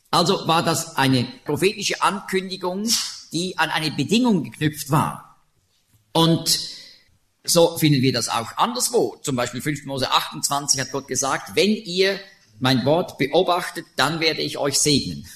Also 0.10 0.48
war 0.48 0.64
das 0.64 0.98
eine 0.98 1.28
prophetische 1.46 2.02
Ankündigung, 2.02 2.90
die 3.32 3.60
an 3.60 3.70
eine 3.70 3.92
Bedingung 3.92 4.44
geknüpft 4.44 4.90
war. 4.90 5.40
Und 6.14 6.60
so 7.44 7.78
finden 7.78 8.02
wir 8.02 8.12
das 8.12 8.28
auch 8.28 8.58
anderswo. 8.58 9.18
Zum 9.22 9.36
Beispiel 9.36 9.62
5. 9.62 9.86
Mose 9.86 10.12
28 10.12 10.82
hat 10.82 10.92
Gott 10.92 11.08
gesagt, 11.08 11.56
wenn 11.56 11.70
ihr 11.70 12.20
mein 12.60 12.86
Wort 12.86 13.20
beobachtet, 13.20 13.86
dann 13.98 14.20
werde 14.20 14.42
ich 14.42 14.58
euch 14.58 14.80
segnen. 14.80 15.28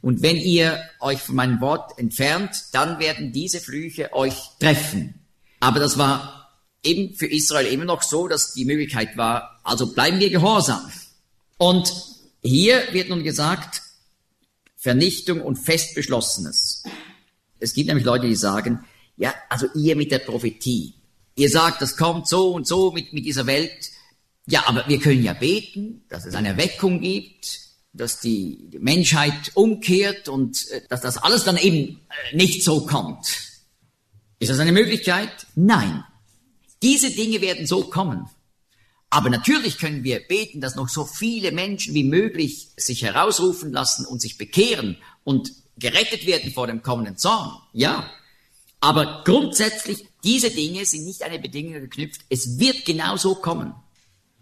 Und 0.00 0.22
wenn 0.22 0.36
ihr 0.36 0.80
euch 1.00 1.20
von 1.20 1.34
meinem 1.34 1.60
Wort 1.60 1.98
entfernt, 1.98 2.66
dann 2.70 3.00
werden 3.00 3.32
diese 3.32 3.58
Flüche 3.58 4.12
euch 4.12 4.36
treffen. 4.60 5.23
Aber 5.64 5.80
das 5.80 5.96
war 5.96 6.60
eben 6.82 7.14
für 7.14 7.26
Israel 7.26 7.64
immer 7.72 7.86
noch 7.86 8.02
so, 8.02 8.28
dass 8.28 8.52
die 8.52 8.66
Möglichkeit 8.66 9.16
war, 9.16 9.60
also 9.64 9.94
bleiben 9.94 10.20
wir 10.20 10.28
gehorsam. 10.28 10.92
Und 11.56 11.90
hier 12.42 12.82
wird 12.92 13.08
nun 13.08 13.24
gesagt, 13.24 13.80
Vernichtung 14.76 15.40
und 15.40 15.56
fest 15.56 15.94
beschlossenes. 15.94 16.82
Es 17.60 17.72
gibt 17.72 17.88
nämlich 17.88 18.04
Leute, 18.04 18.26
die 18.26 18.34
sagen, 18.34 18.84
ja, 19.16 19.32
also 19.48 19.66
ihr 19.74 19.96
mit 19.96 20.10
der 20.10 20.18
Prophetie, 20.18 20.96
ihr 21.34 21.48
sagt, 21.48 21.80
das 21.80 21.96
kommt 21.96 22.28
so 22.28 22.50
und 22.52 22.66
so 22.66 22.92
mit, 22.92 23.14
mit 23.14 23.24
dieser 23.24 23.46
Welt. 23.46 23.90
Ja, 24.44 24.64
aber 24.66 24.86
wir 24.86 24.98
können 24.98 25.22
ja 25.22 25.32
beten, 25.32 26.04
dass 26.10 26.26
es 26.26 26.34
eine 26.34 26.48
Erweckung 26.48 27.00
gibt, 27.00 27.60
dass 27.94 28.20
die, 28.20 28.68
die 28.68 28.80
Menschheit 28.80 29.52
umkehrt 29.54 30.28
und 30.28 30.68
äh, 30.72 30.82
dass 30.90 31.00
das 31.00 31.16
alles 31.16 31.44
dann 31.44 31.56
eben 31.56 32.02
äh, 32.32 32.36
nicht 32.36 32.62
so 32.62 32.84
kommt. 32.84 33.53
Ist 34.44 34.50
das 34.50 34.58
eine 34.58 34.72
Möglichkeit? 34.72 35.46
Nein. 35.54 36.04
Diese 36.82 37.10
Dinge 37.10 37.40
werden 37.40 37.66
so 37.66 37.84
kommen. 37.84 38.28
Aber 39.08 39.30
natürlich 39.30 39.78
können 39.78 40.04
wir 40.04 40.20
beten, 40.20 40.60
dass 40.60 40.74
noch 40.74 40.90
so 40.90 41.06
viele 41.06 41.50
Menschen 41.50 41.94
wie 41.94 42.04
möglich 42.04 42.68
sich 42.76 43.02
herausrufen 43.02 43.72
lassen 43.72 44.04
und 44.04 44.20
sich 44.20 44.36
bekehren 44.36 44.98
und 45.24 45.50
gerettet 45.78 46.26
werden 46.26 46.52
vor 46.52 46.66
dem 46.66 46.82
kommenden 46.82 47.16
Zorn. 47.16 47.56
Ja. 47.72 48.10
Aber 48.80 49.22
grundsätzlich, 49.24 50.04
diese 50.22 50.50
Dinge 50.50 50.84
sind 50.84 51.06
nicht 51.06 51.22
eine 51.22 51.38
Bedingung 51.38 51.80
geknüpft. 51.80 52.20
Es 52.28 52.58
wird 52.58 52.84
genau 52.84 53.16
so 53.16 53.36
kommen. 53.36 53.72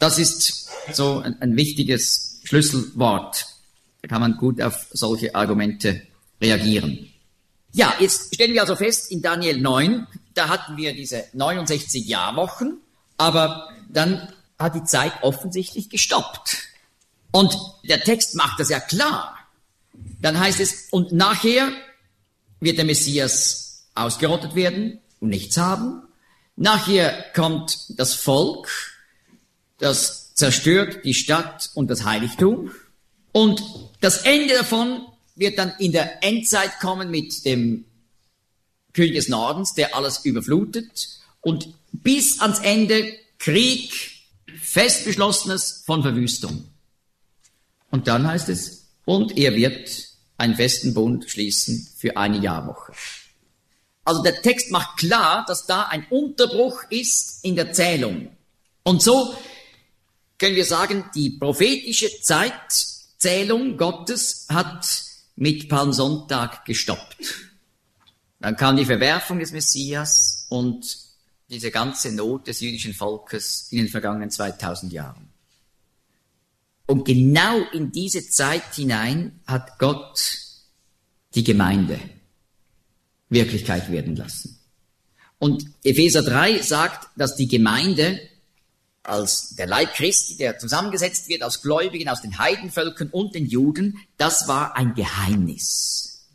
Das 0.01 0.19
ist 0.19 0.69
so 0.93 1.19
ein, 1.21 1.41
ein 1.41 1.55
wichtiges 1.55 2.41
Schlüsselwort. 2.43 3.47
Da 4.01 4.09
kann 4.09 4.21
man 4.21 4.37
gut 4.37 4.61
auf 4.61 4.89
solche 4.91 5.33
Argumente 5.37 6.03
reagieren. 6.41 7.12
Ja, 7.73 7.95
jetzt 7.99 8.35
stellen 8.35 8.53
wir 8.53 8.61
also 8.61 8.77
fest, 8.77 9.11
in 9.11 9.23
Daniel 9.23 9.59
9, 9.61 10.07
da 10.35 10.49
hatten 10.49 10.77
wir 10.77 10.95
diese 10.95 11.25
69 11.33 12.07
Jahrwochen, 12.07 12.79
aber 13.17 13.71
dann 13.89 14.33
hat 14.59 14.75
die 14.75 14.85
Zeit 14.85 15.13
offensichtlich 15.23 15.89
gestoppt. 15.89 16.59
Und 17.31 17.57
der 17.85 18.03
Text 18.03 18.35
macht 18.37 18.61
das 18.61 18.69
ja 18.69 18.79
klar. 18.79 19.37
Dann 20.21 20.39
heißt 20.39 20.61
es, 20.61 20.89
und 20.91 21.13
nachher 21.13 21.73
wird 22.61 22.79
der 22.79 22.85
Messias 22.85 23.87
ausgerottet 23.95 24.55
werden 24.55 25.01
und 25.21 25.31
nichts 25.31 25.57
haben. 25.57 26.03
Nachher 26.57 27.25
kommt 27.35 27.99
das 27.99 28.15
Volk, 28.15 28.69
das 29.79 30.35
zerstört 30.35 31.05
die 31.05 31.15
Stadt 31.15 31.71
und 31.75 31.89
das 31.89 32.05
Heiligtum. 32.05 32.71
Und 33.33 33.63
das 34.01 34.19
Ende 34.19 34.55
davon 34.55 35.07
wird 35.43 35.59
dann 35.59 35.75
in 35.79 35.93
der 35.93 36.25
Endzeit 36.25 36.81
kommen 36.81 37.11
mit 37.11 37.45
dem 37.45 37.85
König 38.95 39.15
des 39.15 39.29
Nordens, 39.29 39.75
der 39.75 39.95
alles 39.95 40.25
überflutet. 40.25 41.09
Und 41.43 41.75
bis 41.93 42.41
ans 42.41 42.61
Ende 42.61 43.13
Krieg, 43.39 43.93
fest 44.61 45.05
beschlossenes 45.05 45.83
von 45.85 46.03
Verwüstung. 46.03 46.65
Und 47.91 48.07
dann 48.09 48.27
heißt 48.27 48.49
es, 48.49 48.87
und 49.05 49.37
er 49.37 49.55
wird 49.55 49.91
einen 50.39 50.55
festen 50.55 50.95
Bund 50.95 51.29
schließen 51.29 51.89
für 51.97 52.17
eine 52.17 52.39
Jahrwoche. 52.39 52.93
Also 54.05 54.23
der 54.23 54.41
Text 54.43 54.71
macht 54.71 54.99
klar, 54.99 55.45
dass 55.47 55.67
da 55.67 55.83
ein 55.85 56.07
Unterbruch 56.09 56.85
ist 56.91 57.45
in 57.45 57.57
der 57.57 57.73
Zählung. 57.73 58.31
Und 58.83 59.03
so 59.03 59.35
können 60.39 60.57
wir 60.57 60.65
sagen, 60.65 61.05
die 61.15 61.31
prophetische 61.31 62.11
Zeitzählung 62.21 63.77
Gottes 63.77 64.47
hat 64.49 65.12
mit 65.37 65.69
Palmsonntag 65.69 66.65
gestoppt. 66.65 67.17
Dann 68.41 68.57
kam 68.57 68.77
die 68.77 68.85
Verwerfung 68.85 69.39
des 69.39 69.53
Messias 69.53 70.47
und 70.49 70.99
diese 71.49 71.71
ganze 71.71 72.13
Not 72.13 72.47
des 72.47 72.61
jüdischen 72.61 72.95
Volkes 72.95 73.69
in 73.71 73.79
den 73.79 73.89
vergangenen 73.89 74.31
2000 74.31 74.93
Jahren. 74.93 75.29
Und 76.87 77.05
genau 77.05 77.61
in 77.73 77.93
diese 77.93 78.29
Zeit 78.29 78.75
hinein 78.75 79.41
hat 79.47 79.79
Gott 79.79 80.39
die 81.35 81.45
Gemeinde 81.45 82.01
Wirklichkeit 83.29 83.91
werden 83.91 84.17
lassen. 84.17 84.59
Und 85.39 85.67
Epheser 85.85 86.23
3 86.23 86.63
sagt, 86.63 87.09
dass 87.17 87.37
die 87.37 87.49
Gemeinde 87.49 88.21
als 89.03 89.55
der 89.57 89.67
Leib 89.67 89.95
Christi, 89.95 90.37
der 90.37 90.59
zusammengesetzt 90.59 91.29
wird 91.29 91.43
aus 91.43 91.63
Gläubigen, 91.63 92.09
aus 92.09 92.23
den 92.23 92.39
Heidenvölkern 92.39 93.09
und 93.11 93.35
den 93.35 93.47
Juden, 93.47 93.99
das 94.17 94.47
war 94.49 94.77
ein 94.77 94.95
Geheimnis. 94.95 96.27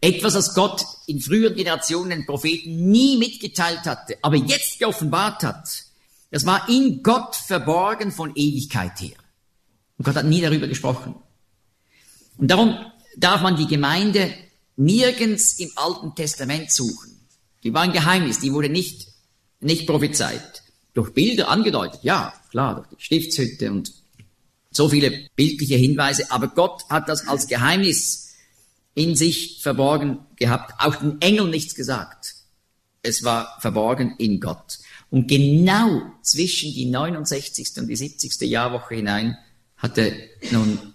Etwas, 0.00 0.32
das 0.32 0.54
Gott 0.54 0.82
in 1.06 1.20
früheren 1.20 1.54
Generationen 1.54 2.10
den 2.10 2.26
Propheten 2.26 2.90
nie 2.90 3.18
mitgeteilt 3.18 3.84
hatte, 3.84 4.16
aber 4.22 4.36
jetzt 4.36 4.78
geoffenbart 4.78 5.42
hat. 5.42 5.68
Das 6.30 6.46
war 6.46 6.68
in 6.70 7.02
Gott 7.02 7.36
verborgen 7.36 8.10
von 8.12 8.32
Ewigkeit 8.34 8.98
her. 9.00 9.16
Und 9.98 10.04
Gott 10.04 10.16
hat 10.16 10.24
nie 10.24 10.40
darüber 10.40 10.68
gesprochen. 10.68 11.14
Und 12.38 12.50
darum 12.50 12.78
darf 13.16 13.42
man 13.42 13.56
die 13.56 13.66
Gemeinde 13.66 14.32
nirgends 14.76 15.58
im 15.58 15.70
Alten 15.76 16.14
Testament 16.14 16.70
suchen. 16.70 17.20
Die 17.62 17.74
war 17.74 17.82
ein 17.82 17.92
Geheimnis, 17.92 18.38
die 18.38 18.54
wurde 18.54 18.70
nicht, 18.70 19.08
nicht 19.60 19.86
prophezeit. 19.86 20.62
Durch 20.94 21.12
Bilder 21.14 21.48
angedeutet, 21.48 22.00
ja, 22.02 22.32
klar, 22.50 22.74
durch 22.76 22.88
die 22.88 23.04
Stiftshütte 23.04 23.70
und 23.70 23.92
so 24.70 24.88
viele 24.88 25.28
bildliche 25.36 25.76
Hinweise, 25.76 26.30
aber 26.30 26.48
Gott 26.48 26.88
hat 26.88 27.08
das 27.08 27.26
als 27.26 27.48
Geheimnis 27.48 28.34
in 28.94 29.16
sich 29.16 29.60
verborgen 29.62 30.18
gehabt, 30.36 30.74
auch 30.78 30.96
den 30.96 31.20
Engeln 31.20 31.50
nichts 31.50 31.74
gesagt. 31.74 32.34
Es 33.02 33.24
war 33.24 33.56
verborgen 33.60 34.14
in 34.18 34.40
Gott. 34.40 34.78
Und 35.10 35.26
genau 35.26 36.02
zwischen 36.22 36.72
die 36.72 36.86
69. 36.86 37.72
und 37.78 37.88
die 37.88 37.96
70. 37.96 38.40
Jahrwoche 38.42 38.96
hinein 38.96 39.36
hatte 39.76 40.12
nun 40.50 40.94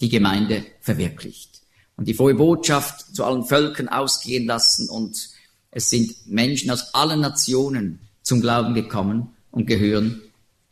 die 0.00 0.08
Gemeinde 0.08 0.64
verwirklicht. 0.80 1.60
Und 1.96 2.08
die 2.08 2.14
frohe 2.14 2.34
Botschaft 2.34 3.14
zu 3.14 3.24
allen 3.24 3.44
Völkern 3.44 3.88
ausgehen 3.88 4.46
lassen 4.46 4.88
und 4.88 5.30
es 5.70 5.90
sind 5.90 6.26
Menschen 6.26 6.70
aus 6.70 6.94
allen 6.94 7.20
Nationen 7.20 8.08
zum 8.22 8.40
Glauben 8.40 8.74
gekommen 8.74 9.34
und 9.50 9.66
gehören 9.66 10.22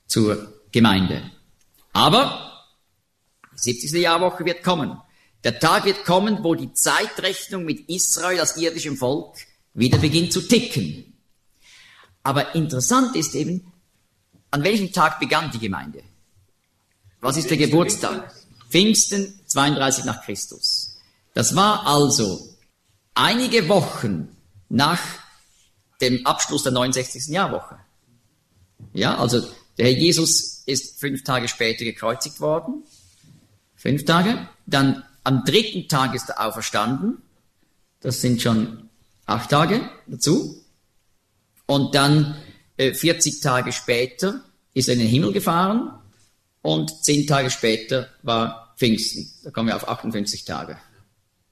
zur 0.06 0.52
Gemeinde. 0.72 1.30
Aber 1.92 2.66
die 3.52 3.72
70. 3.72 3.92
Jahrwoche 3.92 4.44
wird 4.44 4.62
kommen. 4.62 4.98
Der 5.44 5.58
Tag 5.58 5.84
wird 5.84 6.04
kommen, 6.04 6.42
wo 6.42 6.54
die 6.54 6.72
Zeitrechnung 6.72 7.64
mit 7.64 7.88
Israel 7.88 8.40
als 8.40 8.56
irdischem 8.56 8.96
Volk 8.96 9.36
wieder 9.74 9.98
beginnt 9.98 10.32
zu 10.32 10.40
ticken. 10.40 11.14
Aber 12.22 12.54
interessant 12.54 13.14
ist 13.16 13.34
eben, 13.34 13.72
an 14.50 14.64
welchem 14.64 14.92
Tag 14.92 15.20
begann 15.20 15.50
die 15.50 15.58
Gemeinde? 15.58 16.02
Was 17.20 17.36
ist 17.36 17.50
der 17.50 17.56
Geburtstag? 17.56 18.34
Pfingsten 18.68 19.40
32 19.46 20.04
nach 20.04 20.22
Christus. 20.24 20.98
Das 21.34 21.56
war 21.56 21.86
also 21.86 22.48
einige 23.14 23.68
Wochen 23.68 24.36
nach 24.68 25.00
dem 26.00 26.26
Abschluss 26.26 26.62
der 26.62 26.72
69. 26.72 27.26
Jahrwoche. 27.28 27.78
Ja, 28.92 29.18
also 29.18 29.40
der 29.76 29.86
Herr 29.86 29.98
Jesus 29.98 30.62
ist 30.66 30.98
fünf 31.00 31.24
Tage 31.24 31.48
später 31.48 31.84
gekreuzigt 31.84 32.40
worden. 32.40 32.82
Fünf 33.76 34.04
Tage. 34.04 34.48
Dann 34.66 35.04
am 35.24 35.44
dritten 35.44 35.88
Tag 35.88 36.14
ist 36.14 36.28
er 36.28 36.46
auferstanden. 36.46 37.18
Das 38.00 38.20
sind 38.20 38.42
schon 38.42 38.88
acht 39.26 39.50
Tage 39.50 39.88
dazu. 40.06 40.62
Und 41.66 41.94
dann 41.94 42.36
äh, 42.76 42.94
40 42.94 43.40
Tage 43.40 43.72
später 43.72 44.42
ist 44.74 44.88
er 44.88 44.94
in 44.94 45.00
den 45.00 45.08
Himmel 45.08 45.32
gefahren 45.32 45.92
und 46.62 47.04
zehn 47.04 47.26
Tage 47.26 47.50
später 47.50 48.08
war 48.22 48.74
Pfingsten. 48.76 49.30
Da 49.42 49.50
kommen 49.50 49.68
wir 49.68 49.76
auf 49.76 49.88
58 49.88 50.44
Tage. 50.44 50.78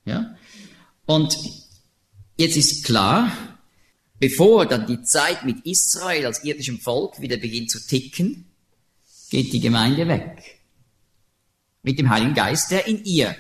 Ja? 0.04 0.34
Und 1.04 1.36
jetzt 2.36 2.56
ist 2.56 2.84
klar, 2.84 3.30
bevor 4.18 4.66
dann 4.66 4.86
die 4.86 5.02
Zeit 5.02 5.44
mit 5.44 5.64
Israel 5.66 6.26
als 6.26 6.44
irdischem 6.44 6.78
Volk 6.78 7.20
wieder 7.20 7.36
beginnt 7.36 7.70
zu 7.70 7.84
ticken, 7.86 8.46
geht 9.30 9.52
die 9.52 9.60
Gemeinde 9.60 10.08
weg. 10.08 10.60
Mit 11.82 11.98
dem 11.98 12.10
Heiligen 12.10 12.34
Geist, 12.34 12.70
der 12.70 12.86
in 12.86 13.04
ihr 13.04 13.36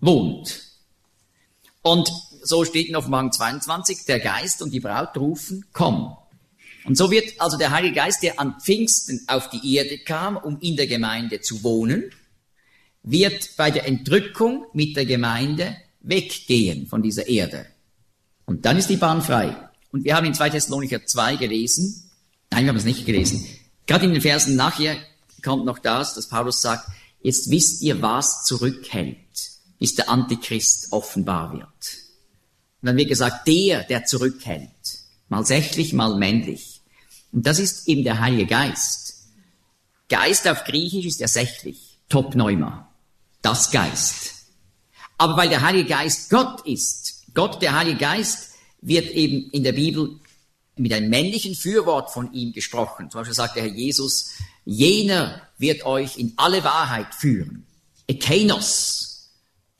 wohnt. 0.00 0.62
Und 1.82 2.10
so 2.42 2.64
steht 2.64 2.88
in 2.88 2.96
Offenbarung 2.96 3.32
22, 3.32 4.04
der 4.06 4.20
Geist 4.20 4.62
und 4.62 4.72
die 4.72 4.80
Braut 4.80 5.16
rufen, 5.16 5.66
komm. 5.72 6.16
Und 6.84 6.96
so 6.96 7.10
wird 7.10 7.40
also 7.40 7.56
der 7.56 7.70
Heilige 7.70 7.94
Geist, 7.94 8.22
der 8.22 8.38
an 8.38 8.60
Pfingsten 8.60 9.24
auf 9.26 9.48
die 9.48 9.74
Erde 9.74 9.98
kam, 9.98 10.36
um 10.36 10.58
in 10.60 10.76
der 10.76 10.86
Gemeinde 10.86 11.40
zu 11.40 11.62
wohnen, 11.62 12.10
wird 13.02 13.56
bei 13.56 13.70
der 13.70 13.86
Entrückung 13.86 14.66
mit 14.72 14.96
der 14.96 15.06
Gemeinde 15.06 15.76
weggehen 16.00 16.86
von 16.86 17.02
dieser 17.02 17.26
Erde. 17.26 17.66
Und 18.44 18.66
dann 18.66 18.76
ist 18.76 18.90
die 18.90 18.96
Bahn 18.96 19.22
frei. 19.22 19.56
Und 19.94 20.02
wir 20.02 20.16
haben 20.16 20.26
in 20.26 20.34
2 20.34 20.50
Thessalonicher 20.50 21.06
2 21.06 21.36
gelesen, 21.36 22.10
nein, 22.50 22.64
wir 22.64 22.70
haben 22.70 22.76
es 22.76 22.84
nicht 22.84 23.06
gelesen, 23.06 23.46
gerade 23.86 24.06
in 24.06 24.12
den 24.12 24.20
Versen 24.20 24.56
nachher 24.56 24.96
kommt 25.40 25.66
noch 25.66 25.78
das, 25.78 26.14
dass 26.14 26.28
Paulus 26.28 26.60
sagt, 26.60 26.88
jetzt 27.22 27.48
wisst 27.48 27.80
ihr, 27.80 28.02
was 28.02 28.42
zurückhält, 28.42 29.16
bis 29.78 29.94
der 29.94 30.08
Antichrist 30.08 30.88
offenbar 30.90 31.52
wird. 31.52 31.62
Und 32.82 32.86
dann 32.88 32.96
wird 32.96 33.08
gesagt, 33.08 33.46
der, 33.46 33.84
der 33.84 34.04
zurückhält, 34.04 34.68
mal 35.28 35.46
sächlich, 35.46 35.92
mal 35.92 36.16
männlich. 36.16 36.82
Und 37.30 37.46
das 37.46 37.60
ist 37.60 37.86
eben 37.86 38.02
der 38.02 38.18
Heilige 38.18 38.46
Geist. 38.46 39.28
Geist 40.08 40.48
auf 40.48 40.64
Griechisch 40.64 41.06
ist 41.06 41.20
ja 41.20 41.28
sächlich, 41.28 42.00
Top 42.08 42.34
Neuma, 42.34 42.92
das 43.42 43.70
Geist. 43.70 44.32
Aber 45.18 45.36
weil 45.36 45.50
der 45.50 45.62
Heilige 45.62 45.88
Geist 45.88 46.30
Gott 46.30 46.66
ist, 46.66 47.32
Gott, 47.32 47.62
der 47.62 47.76
Heilige 47.76 47.98
Geist, 47.98 48.53
wird 48.84 49.10
eben 49.10 49.50
in 49.50 49.64
der 49.64 49.72
Bibel 49.72 50.20
mit 50.76 50.92
einem 50.92 51.08
männlichen 51.08 51.54
Fürwort 51.54 52.12
von 52.12 52.32
ihm 52.32 52.52
gesprochen. 52.52 53.10
Zum 53.10 53.20
Beispiel 53.20 53.34
sagt 53.34 53.56
der 53.56 53.64
Herr 53.64 53.72
Jesus, 53.72 54.32
jener 54.64 55.42
wird 55.58 55.84
euch 55.86 56.18
in 56.18 56.34
alle 56.36 56.62
Wahrheit 56.64 57.14
führen. 57.14 57.66
Ekeinos, 58.06 59.30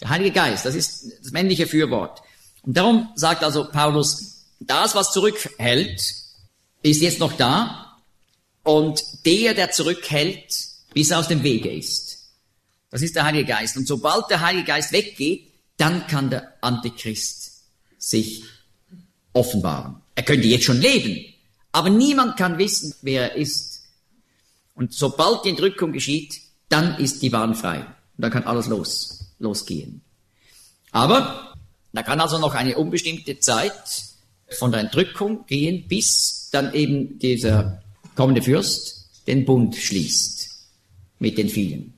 der 0.00 0.08
Heilige 0.08 0.32
Geist, 0.32 0.64
das 0.64 0.74
ist 0.74 1.06
das 1.22 1.32
männliche 1.32 1.66
Fürwort. 1.66 2.22
Und 2.62 2.76
darum 2.76 3.08
sagt 3.14 3.44
also 3.44 3.68
Paulus, 3.70 4.44
das, 4.60 4.94
was 4.94 5.12
zurückhält, 5.12 6.00
ist 6.82 7.02
jetzt 7.02 7.18
noch 7.18 7.32
da 7.34 7.98
und 8.62 9.02
der, 9.26 9.54
der 9.54 9.70
zurückhält, 9.70 10.54
bis 10.94 11.10
er 11.10 11.18
aus 11.18 11.28
dem 11.28 11.42
Wege 11.42 11.70
ist. 11.70 12.18
Das 12.90 13.02
ist 13.02 13.16
der 13.16 13.24
Heilige 13.24 13.46
Geist. 13.46 13.76
Und 13.76 13.86
sobald 13.86 14.30
der 14.30 14.40
Heilige 14.40 14.66
Geist 14.66 14.92
weggeht, 14.92 15.50
dann 15.76 16.06
kann 16.06 16.30
der 16.30 16.54
Antichrist 16.62 17.64
sich 17.98 18.44
offenbaren. 19.34 19.96
Er 20.14 20.22
könnte 20.22 20.48
jetzt 20.48 20.64
schon 20.64 20.80
leben, 20.80 21.34
aber 21.72 21.90
niemand 21.90 22.36
kann 22.36 22.58
wissen, 22.58 22.94
wer 23.02 23.32
er 23.32 23.36
ist. 23.36 23.82
Und 24.74 24.94
sobald 24.94 25.44
die 25.44 25.50
Entrückung 25.50 25.92
geschieht, 25.92 26.40
dann 26.68 26.96
ist 26.98 27.22
die 27.22 27.30
Bahn 27.30 27.54
frei. 27.54 27.80
Und 27.80 28.22
dann 28.22 28.30
kann 28.30 28.44
alles 28.44 28.66
los, 28.66 29.26
losgehen. 29.38 30.00
Aber 30.90 31.54
da 31.92 32.02
kann 32.02 32.20
also 32.20 32.38
noch 32.38 32.54
eine 32.54 32.76
unbestimmte 32.76 33.38
Zeit 33.38 33.72
von 34.50 34.72
der 34.72 34.80
Entrückung 34.80 35.46
gehen, 35.46 35.86
bis 35.88 36.48
dann 36.52 36.72
eben 36.74 37.18
dieser 37.18 37.82
kommende 38.14 38.42
Fürst 38.42 39.10
den 39.26 39.44
Bund 39.44 39.76
schließt 39.76 40.50
mit 41.18 41.38
den 41.38 41.48
vielen. 41.48 41.94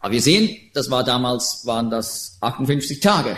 Aber 0.00 0.12
wir 0.12 0.22
sehen, 0.22 0.56
das 0.74 0.90
war 0.90 1.02
damals, 1.02 1.66
waren 1.66 1.90
das 1.90 2.36
58 2.40 3.00
Tage. 3.00 3.36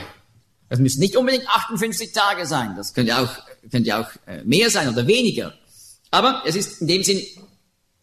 Das 0.70 0.78
müssen 0.78 1.00
nicht 1.00 1.16
unbedingt 1.16 1.48
58 1.48 2.12
Tage 2.12 2.46
sein. 2.46 2.76
Das 2.76 2.94
könnte 2.94 3.18
auch, 3.18 3.28
könnte 3.70 3.98
auch 3.98 4.09
äh, 4.26 4.44
mehr 4.44 4.70
sein 4.70 4.88
oder 4.88 5.04
weniger. 5.06 5.52
Aber 6.12 6.44
es 6.46 6.54
ist 6.54 6.80
in 6.80 6.87
dem 6.87 7.02
Sinn 7.02 7.20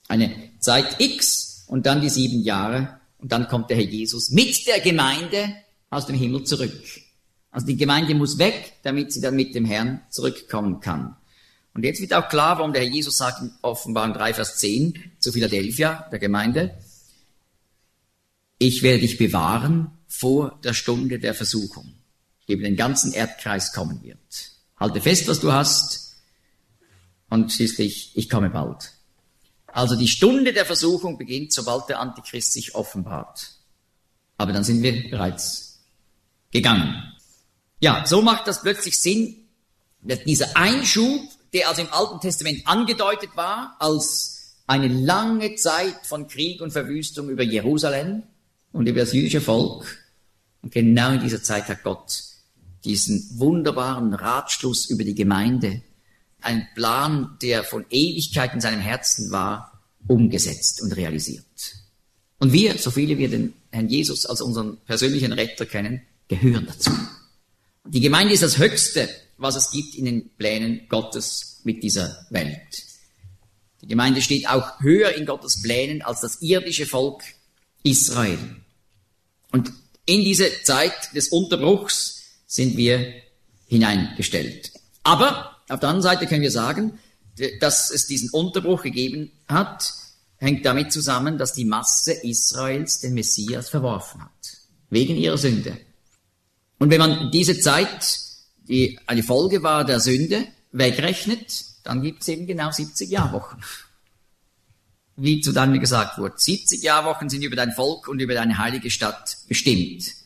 eine 0.10 0.52
Zeit 0.60 1.00
X 1.00 1.64
und 1.68 1.86
dann 1.86 2.02
die 2.02 2.10
sieben 2.10 2.44
Jahre 2.44 3.00
und 3.20 3.32
dann 3.32 3.48
kommt 3.48 3.70
der 3.70 3.78
Herr 3.78 3.86
Jesus 3.86 4.32
mit 4.32 4.68
der 4.68 4.82
Gemeinde 4.82 5.56
aus 5.90 6.08
dem 6.08 6.18
Himmel 6.18 6.44
zurück. 6.44 6.74
Also 7.52 7.68
die 7.68 7.78
Gemeinde 7.78 8.14
muss 8.16 8.38
weg, 8.38 8.74
damit 8.84 9.14
sie 9.14 9.22
dann 9.22 9.36
mit 9.36 9.56
dem 9.56 9.64
Herrn 9.64 10.02
zurückkommen 10.10 10.82
kann. 10.82 11.16
Und 11.74 11.84
jetzt 11.84 12.02
wird 12.02 12.14
auch 12.14 12.28
klar, 12.28 12.58
warum 12.58 12.74
der 12.74 12.82
Herr 12.82 12.92
Jesus 12.92 13.16
sagt 13.16 13.42
in 13.42 13.52
Offenbarung 13.62 14.14
3, 14.14 14.34
Vers 14.34 14.58
10 14.58 15.14
zu 15.20 15.32
Philadelphia, 15.32 16.06
der 16.12 16.20
Gemeinde, 16.20 16.78
ich 18.60 18.84
werde 18.84 19.00
dich 19.00 19.18
bewahren 19.18 19.92
vor 20.10 20.60
der 20.66 20.74
Stunde 20.74 21.18
der 21.20 21.34
Versuchung 21.34 21.97
über 22.48 22.64
den 22.64 22.76
ganzen 22.76 23.14
Erdkreis 23.14 23.74
kommen 23.74 24.02
wird. 24.04 24.52
Halte 24.80 25.02
fest, 25.02 25.28
was 25.28 25.40
du 25.40 25.52
hast 25.52 26.16
und 27.30 27.52
schließlich, 27.52 28.12
ich 28.16 28.30
komme 28.30 28.50
bald. 28.50 28.94
Also 29.68 29.96
die 29.96 30.08
Stunde 30.08 30.54
der 30.54 30.66
Versuchung 30.66 31.18
beginnt, 31.18 31.54
sobald 31.54 31.90
der 31.90 32.00
Antichrist 32.00 32.54
sich 32.54 32.74
offenbart. 32.74 33.52
Aber 34.38 34.54
dann 34.54 34.64
sind 34.64 34.82
wir 34.82 35.10
bereits 35.10 35.80
gegangen. 36.52 36.96
Ja, 37.80 38.06
so 38.06 38.22
macht 38.22 38.48
das 38.48 38.62
plötzlich 38.62 38.98
Sinn, 38.98 39.48
dass 40.02 40.24
dieser 40.24 40.56
Einschub, 40.56 41.22
der 41.54 41.70
also 41.70 41.82
im 41.82 41.92
Alten 41.92 42.20
Testament 42.22 42.66
angedeutet 42.66 43.32
war, 43.36 43.76
als 43.80 44.56
eine 44.68 44.88
lange 44.88 45.56
Zeit 45.56 46.06
von 46.06 46.28
Krieg 46.28 46.62
und 46.62 46.72
Verwüstung 46.72 47.30
über 47.30 47.44
Jerusalem 47.44 48.24
und 48.72 48.88
über 48.88 49.02
das 49.02 49.14
jüdische 49.14 49.42
Volk. 49.42 49.98
Und 50.62 50.74
genau 50.74 51.12
in 51.12 51.22
dieser 51.22 51.44
Zeit 51.44 51.68
hat 51.68 51.84
Gott 51.84 52.24
diesen 52.84 53.40
wunderbaren 53.40 54.14
Ratschluss 54.14 54.90
über 54.90 55.04
die 55.04 55.16
Gemeinde, 55.16 55.82
ein 56.42 56.68
Plan, 56.76 57.38
der 57.42 57.64
von 57.64 57.86
Ewigkeit 57.90 58.54
in 58.54 58.62
seinem 58.62 58.80
Herzen 58.80 59.32
war, 59.32 59.82
umgesetzt 60.08 60.82
und 60.82 60.96
realisiert. 60.96 61.46
Und 62.40 62.54
wir, 62.54 62.78
so 62.78 62.92
viele 62.92 63.18
wir 63.18 63.30
den 63.30 63.54
Herrn 63.72 63.90
Jesus 63.90 64.26
als 64.26 64.42
unseren 64.42 64.78
persönlichen 64.86 65.34
Retter 65.34 65.66
kennen, 65.66 66.02
gehören 66.28 66.68
dazu. 66.68 66.92
Die 67.86 68.00
Gemeinde 68.00 68.34
ist 68.34 68.44
das 68.44 68.58
Höchste, 68.58 69.10
was 69.38 69.56
es 69.56 69.72
gibt 69.72 69.96
in 69.96 70.06
den 70.06 70.30
Plänen 70.38 70.88
Gottes 70.90 71.62
mit 71.64 71.84
dieser 71.84 72.26
Welt. 72.30 72.84
Die 73.82 73.88
Gemeinde 73.88 74.22
steht 74.22 74.50
auch 74.50 74.80
höher 74.82 75.14
in 75.14 75.26
Gottes 75.26 75.62
Plänen 75.62 76.02
als 76.02 76.22
das 76.22 76.42
irdische 76.42 76.86
Volk 76.86 77.24
Israel. 77.84 78.38
Und 79.52 79.72
in 80.06 80.22
diese 80.24 80.50
Zeit 80.64 81.16
des 81.16 81.30
Unterbruchs 81.30 82.17
sind 82.48 82.78
wir 82.78 83.14
hineingestellt. 83.68 84.72
Aber 85.04 85.58
auf 85.70 85.80
der 85.80 85.90
anderen 85.90 86.02
Seite 86.02 86.26
können 86.26 86.42
wir 86.42 86.52
sagen, 86.52 86.98
dass 87.60 87.92
es 87.92 88.08
diesen 88.08 88.30
Unterbruch 88.32 88.82
gegeben 88.82 89.32
hat, 89.48 89.94
hängt 90.38 90.66
damit 90.66 90.92
zusammen, 90.92 91.38
dass 91.38 91.54
die 91.54 91.66
Masse 91.66 92.14
Israels 92.14 93.00
den 93.00 93.14
Messias 93.14 93.70
verworfen 93.70 94.24
hat, 94.24 94.58
wegen 94.90 95.16
ihrer 95.16 95.38
Sünde. 95.38 95.78
Und 96.80 96.90
wenn 96.90 97.00
man 97.00 97.32
diese 97.32 97.60
Zeit, 97.60 98.20
die 98.68 99.00
eine 99.08 99.24
Folge 99.24 99.64
war 99.64 99.84
der 99.84 100.00
Sünde, 100.00 100.48
wegrechnet, 100.72 101.66
dann 101.84 102.02
gibt 102.02 102.22
es 102.22 102.28
eben 102.28 102.48
genau 102.48 102.72
70 102.72 103.10
Jahrwochen. 103.10 103.64
Wie 105.16 105.42
zu 105.42 105.52
Daniel 105.52 105.80
gesagt 105.80 106.20
wurde, 106.20 106.36
70 106.38 106.84
Jahrwochen 106.84 107.30
sind 107.30 107.42
über 107.42 107.56
dein 107.56 107.72
Volk 107.72 108.08
und 108.08 108.20
über 108.20 108.36
deine 108.36 108.58
heilige 108.58 108.92
Stadt 108.92 109.38
bestimmt. 109.48 110.17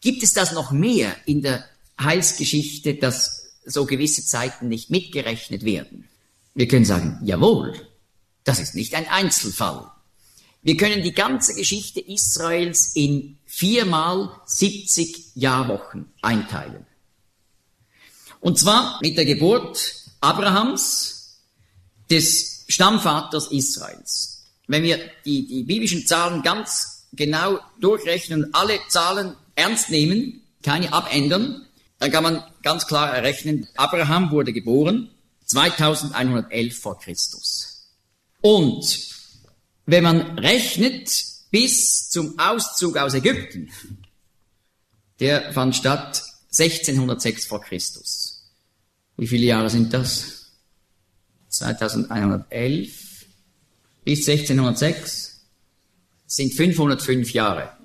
Gibt 0.00 0.22
es 0.22 0.32
das 0.32 0.52
noch 0.52 0.70
mehr 0.70 1.14
in 1.26 1.42
der 1.42 1.64
Heilsgeschichte, 2.00 2.94
dass 2.94 3.52
so 3.64 3.84
gewisse 3.84 4.24
Zeiten 4.24 4.68
nicht 4.68 4.90
mitgerechnet 4.90 5.64
werden? 5.64 6.08
Wir 6.54 6.68
können 6.68 6.84
sagen, 6.84 7.18
jawohl, 7.22 7.74
das 8.44 8.60
ist 8.60 8.74
nicht 8.74 8.94
ein 8.94 9.08
Einzelfall. 9.08 9.90
Wir 10.62 10.76
können 10.76 11.02
die 11.02 11.12
ganze 11.12 11.54
Geschichte 11.54 12.00
Israels 12.00 12.94
in 12.94 13.38
viermal 13.46 14.30
70 14.46 15.36
Jahrwochen 15.36 16.10
einteilen. 16.22 16.86
Und 18.40 18.58
zwar 18.58 18.98
mit 19.02 19.16
der 19.16 19.24
Geburt 19.24 19.94
Abrahams, 20.20 21.20
des 22.10 22.64
Stammvaters 22.68 23.50
Israels. 23.50 24.44
Wenn 24.66 24.82
wir 24.82 24.98
die, 25.24 25.46
die 25.46 25.62
biblischen 25.62 26.06
Zahlen 26.06 26.42
ganz 26.42 27.06
genau 27.12 27.60
durchrechnen 27.80 28.52
alle 28.52 28.78
Zahlen 28.88 29.36
ernst 29.54 29.90
nehmen, 29.90 30.42
keine 30.62 30.92
abändern, 30.92 31.66
dann 31.98 32.10
kann 32.10 32.22
man 32.22 32.42
ganz 32.62 32.86
klar 32.86 33.14
errechnen, 33.14 33.68
Abraham 33.76 34.30
wurde 34.30 34.52
geboren 34.52 35.10
2111 35.46 36.78
vor 36.78 36.98
Christus. 36.98 37.88
Und 38.40 39.08
wenn 39.86 40.04
man 40.04 40.38
rechnet 40.38 41.24
bis 41.50 42.08
zum 42.08 42.38
Auszug 42.38 42.96
aus 42.96 43.14
Ägypten, 43.14 43.70
der 45.18 45.52
fand 45.52 45.76
statt 45.76 46.22
1606 46.50 47.46
vor 47.46 47.60
Christus. 47.60 48.50
Wie 49.16 49.26
viele 49.26 49.46
Jahre 49.46 49.68
sind 49.68 49.92
das? 49.92 50.52
2111 51.48 53.26
bis 54.04 54.28
1606 54.28 55.40
sind 56.26 56.54
505 56.54 57.32
Jahre. 57.32 57.79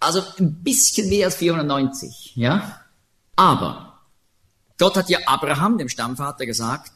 Also 0.00 0.22
ein 0.38 0.62
bisschen 0.62 1.08
mehr 1.08 1.26
als 1.26 1.36
490, 1.36 2.32
ja? 2.36 2.80
Aber 3.36 4.00
Gott 4.78 4.96
hat 4.96 5.08
ja 5.08 5.18
Abraham, 5.26 5.78
dem 5.78 5.88
Stammvater, 5.88 6.46
gesagt, 6.46 6.92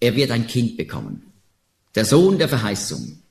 er 0.00 0.16
wird 0.16 0.30
ein 0.30 0.46
Kind 0.46 0.76
bekommen. 0.76 1.32
Der 1.94 2.04
Sohn 2.04 2.38
der 2.38 2.48
Verheißung. 2.48 3.22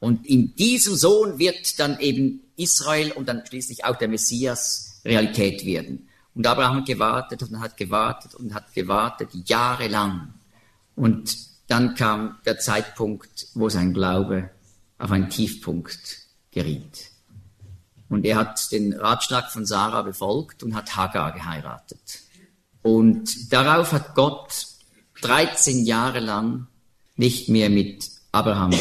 Und 0.00 0.26
in 0.26 0.54
diesem 0.56 0.96
Sohn 0.96 1.38
wird 1.38 1.78
dann 1.78 2.00
eben 2.00 2.42
Israel 2.56 3.12
und 3.12 3.28
dann 3.28 3.46
schließlich 3.46 3.84
auch 3.84 3.96
der 3.96 4.08
Messias 4.08 5.00
Realität 5.04 5.64
werden. 5.64 6.08
Und 6.34 6.46
Abraham 6.46 6.78
hat 6.78 6.86
gewartet 6.86 7.42
und 7.42 7.60
hat 7.60 7.76
gewartet 7.76 8.34
und 8.34 8.54
hat 8.54 8.72
gewartet, 8.74 9.30
jahrelang. 9.32 10.34
Und 10.96 11.36
dann 11.68 11.94
kam 11.94 12.38
der 12.44 12.58
Zeitpunkt, 12.58 13.48
wo 13.54 13.68
sein 13.68 13.92
Glaube 13.92 14.50
auf 14.98 15.10
einen 15.10 15.30
Tiefpunkt 15.30 16.18
geriet. 16.50 17.11
Und 18.12 18.26
er 18.26 18.36
hat 18.36 18.70
den 18.72 18.92
Ratschlag 18.92 19.50
von 19.50 19.64
Sarah 19.64 20.02
befolgt 20.02 20.62
und 20.62 20.74
hat 20.74 20.96
Hagar 20.96 21.32
geheiratet. 21.32 22.20
Und 22.82 23.50
darauf 23.50 23.92
hat 23.92 24.14
Gott 24.14 24.66
13 25.22 25.86
Jahre 25.86 26.20
lang 26.20 26.66
nicht 27.16 27.48
mehr 27.48 27.70
mit 27.70 28.10
Abraham 28.30 28.74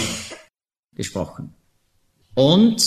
gesprochen. 0.96 1.54
Und 2.34 2.86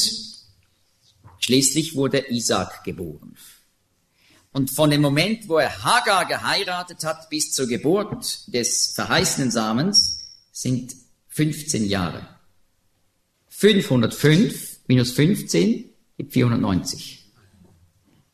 schließlich 1.38 1.94
wurde 1.94 2.30
Isaac 2.30 2.85
geboren. 2.85 3.35
Und 4.52 4.70
von 4.70 4.90
dem 4.90 5.00
Moment, 5.00 5.48
wo 5.48 5.57
er 5.57 5.83
Hagar 5.83 6.26
geheiratet 6.26 7.04
hat, 7.04 7.30
bis 7.30 7.52
zur 7.52 7.68
Geburt 7.68 8.52
des 8.52 8.92
verheißenen 8.92 9.50
Samens, 9.50 10.26
sind 10.52 10.94
15 11.28 11.87
Jahre. 11.87 12.28
505 13.48 14.80
minus 14.88 15.12
15 15.12 15.93
gibt 16.16 16.33
490. 16.33 17.24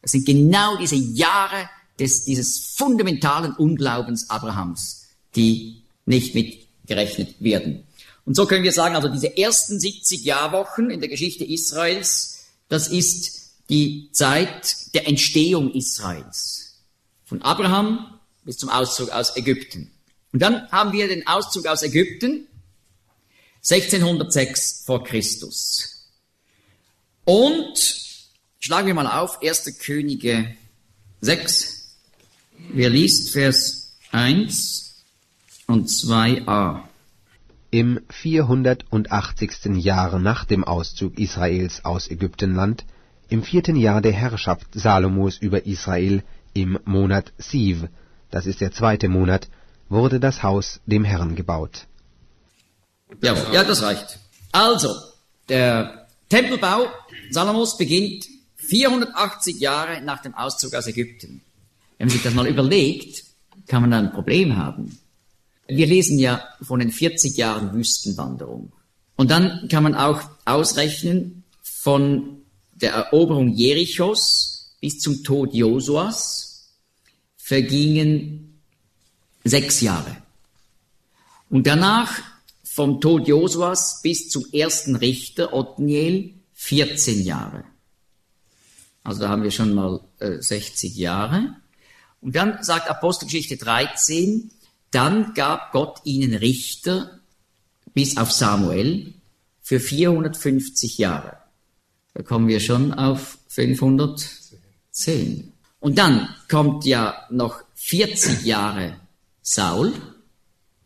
Das 0.03 0.12
sind 0.12 0.27
genau 0.27 0.77
diese 0.77 0.97
Jahre 0.97 1.69
des, 1.99 2.25
dieses 2.25 2.75
fundamentalen 2.77 3.53
Unglaubens 3.53 4.31
Abrahams, 4.31 5.07
die 5.37 5.83
nicht 6.07 6.35
mitgerechnet 6.35 7.43
werden. 7.43 7.85
Und 8.25 8.35
so 8.35 8.47
können 8.47 8.64
wir 8.64 8.73
sagen, 8.73 8.97
also 8.97 9.09
diese 9.09 9.37
ersten 9.37 9.79
70 9.79 10.25
Jahrwochen 10.25 10.90
in 10.90 11.01
der 11.01 11.09
Geschichte 11.09 11.45
Israels, 11.45 12.47
das 12.69 12.88
ist 12.88 13.53
die 13.69 14.11
Zeit 14.12 14.95
der 14.95 15.07
Entstehung 15.09 15.73
Israels. 15.73 16.79
Von 17.25 17.43
Abraham 17.43 18.19
bis 18.45 18.57
zum 18.57 18.69
Auszug 18.69 19.11
aus 19.11 19.37
Ägypten. 19.37 19.90
Und 20.33 20.40
dann 20.40 20.71
haben 20.71 20.93
wir 20.93 21.09
den 21.09 21.27
Auszug 21.27 21.66
aus 21.66 21.83
Ägypten 21.83 22.47
1606 23.59 24.85
vor 24.87 25.05
Christus. 25.05 25.99
Und 27.24 27.78
schlagen 28.59 28.87
wir 28.87 28.94
mal 28.94 29.06
auf 29.06 29.42
1. 29.42 29.78
Könige 29.80 30.54
6. 31.20 31.96
Wer 32.72 32.90
liest 32.90 33.30
Vers 33.30 33.92
1 34.12 35.04
und 35.66 35.88
2a? 35.88 36.83
Im 37.70 38.00
480. 38.09 39.76
Jahre 39.76 40.20
nach 40.20 40.44
dem 40.44 40.64
Auszug 40.64 41.18
Israels 41.18 41.85
aus 41.85 42.11
Ägyptenland, 42.11 42.85
im 43.28 43.44
vierten 43.44 43.76
Jahr 43.76 44.00
der 44.00 44.12
Herrschaft 44.12 44.66
Salomos 44.74 45.38
über 45.38 45.66
Israel, 45.66 46.24
im 46.52 46.78
Monat 46.85 47.33
Siv, 47.38 47.87
das 48.30 48.46
ist 48.46 48.61
der 48.61 48.72
zweite 48.72 49.09
Monat, 49.09 49.48
wurde 49.88 50.20
das 50.20 50.42
Haus 50.42 50.80
dem 50.87 51.04
Herrn 51.04 51.37
gebaut. 51.37 51.87
Ja, 53.22 53.35
ja, 53.52 53.64
das 53.64 53.83
reicht. 53.83 54.18
Also, 54.52 54.94
der 55.48 55.99
Tempelbau 56.31 56.87
Salomos 57.31 57.77
beginnt 57.77 58.27
480 58.57 59.61
Jahre 59.61 60.01
nach 60.01 60.23
dem 60.23 60.35
Auszug 60.35 60.75
aus 60.75 60.87
Ägypten. 60.87 61.43
Wenn 61.99 62.07
man 62.07 62.12
sich 62.12 62.23
das 62.23 62.35
mal 62.35 62.47
überlegt, 62.47 63.25
kann 63.66 63.83
man 63.83 63.90
da 63.90 63.99
ein 63.99 64.12
Problem 64.12 64.57
haben. 64.57 64.99
Wir 65.66 65.87
lesen 65.87 66.19
ja 66.19 66.43
von 66.62 66.81
den 66.81 66.90
40 66.90 67.37
Jahren 67.37 67.75
Wüstenwanderung. 67.75 68.73
Und 69.16 69.31
dann 69.31 69.69
kann 69.69 69.83
man 69.83 69.95
auch 69.95 70.23
ausrechnen 70.45 71.45
von 71.62 72.43
der 72.73 72.93
Eroberung 72.93 73.49
Jerichos 73.51 74.77
bis 74.81 74.99
zum 74.99 75.23
Tod 75.23 75.53
Josuas 75.53 76.71
vergingen 77.37 78.61
sechs 79.45 79.81
Jahre. 79.81 80.16
Und 81.51 81.66
danach 81.66 82.23
vom 82.81 82.99
Tod 82.99 83.29
Josuas 83.29 84.01
bis 84.01 84.31
zum 84.31 84.47
ersten 84.55 84.97
Richter 84.97 85.53
Othniel 85.53 86.33
14 86.55 87.23
Jahre. 87.23 87.64
Also 89.05 89.21
da 89.21 89.29
haben 89.29 89.43
wir 89.43 89.51
schon 89.51 89.75
mal 89.75 90.01
äh, 90.19 90.40
60 90.40 90.97
Jahre. 90.97 91.57
Und 92.23 92.37
dann 92.37 92.62
sagt 92.62 92.88
Apostelgeschichte 92.88 93.59
13, 93.59 94.51
dann 94.93 95.35
gab 95.35 95.73
Gott 95.73 96.01
ihnen 96.05 96.33
Richter 96.33 97.21
bis 97.93 98.16
auf 98.16 98.33
Samuel 98.33 99.12
für 99.61 99.79
450 99.79 100.97
Jahre. 100.97 101.37
Da 102.14 102.23
kommen 102.23 102.49
wir 102.49 102.61
schon 102.61 102.95
auf 102.95 103.37
510. 103.49 105.53
Und 105.81 105.99
dann 105.99 106.35
kommt 106.49 106.87
ja 106.87 107.27
noch 107.29 107.62
40 107.75 108.47
Jahre 108.47 108.97
Saul, 109.43 109.93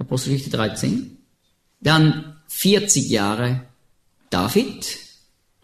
Apostelgeschichte 0.00 0.56
13. 0.56 1.13
Dann 1.84 2.40
40 2.48 3.08
Jahre 3.08 3.60
David. 4.30 4.98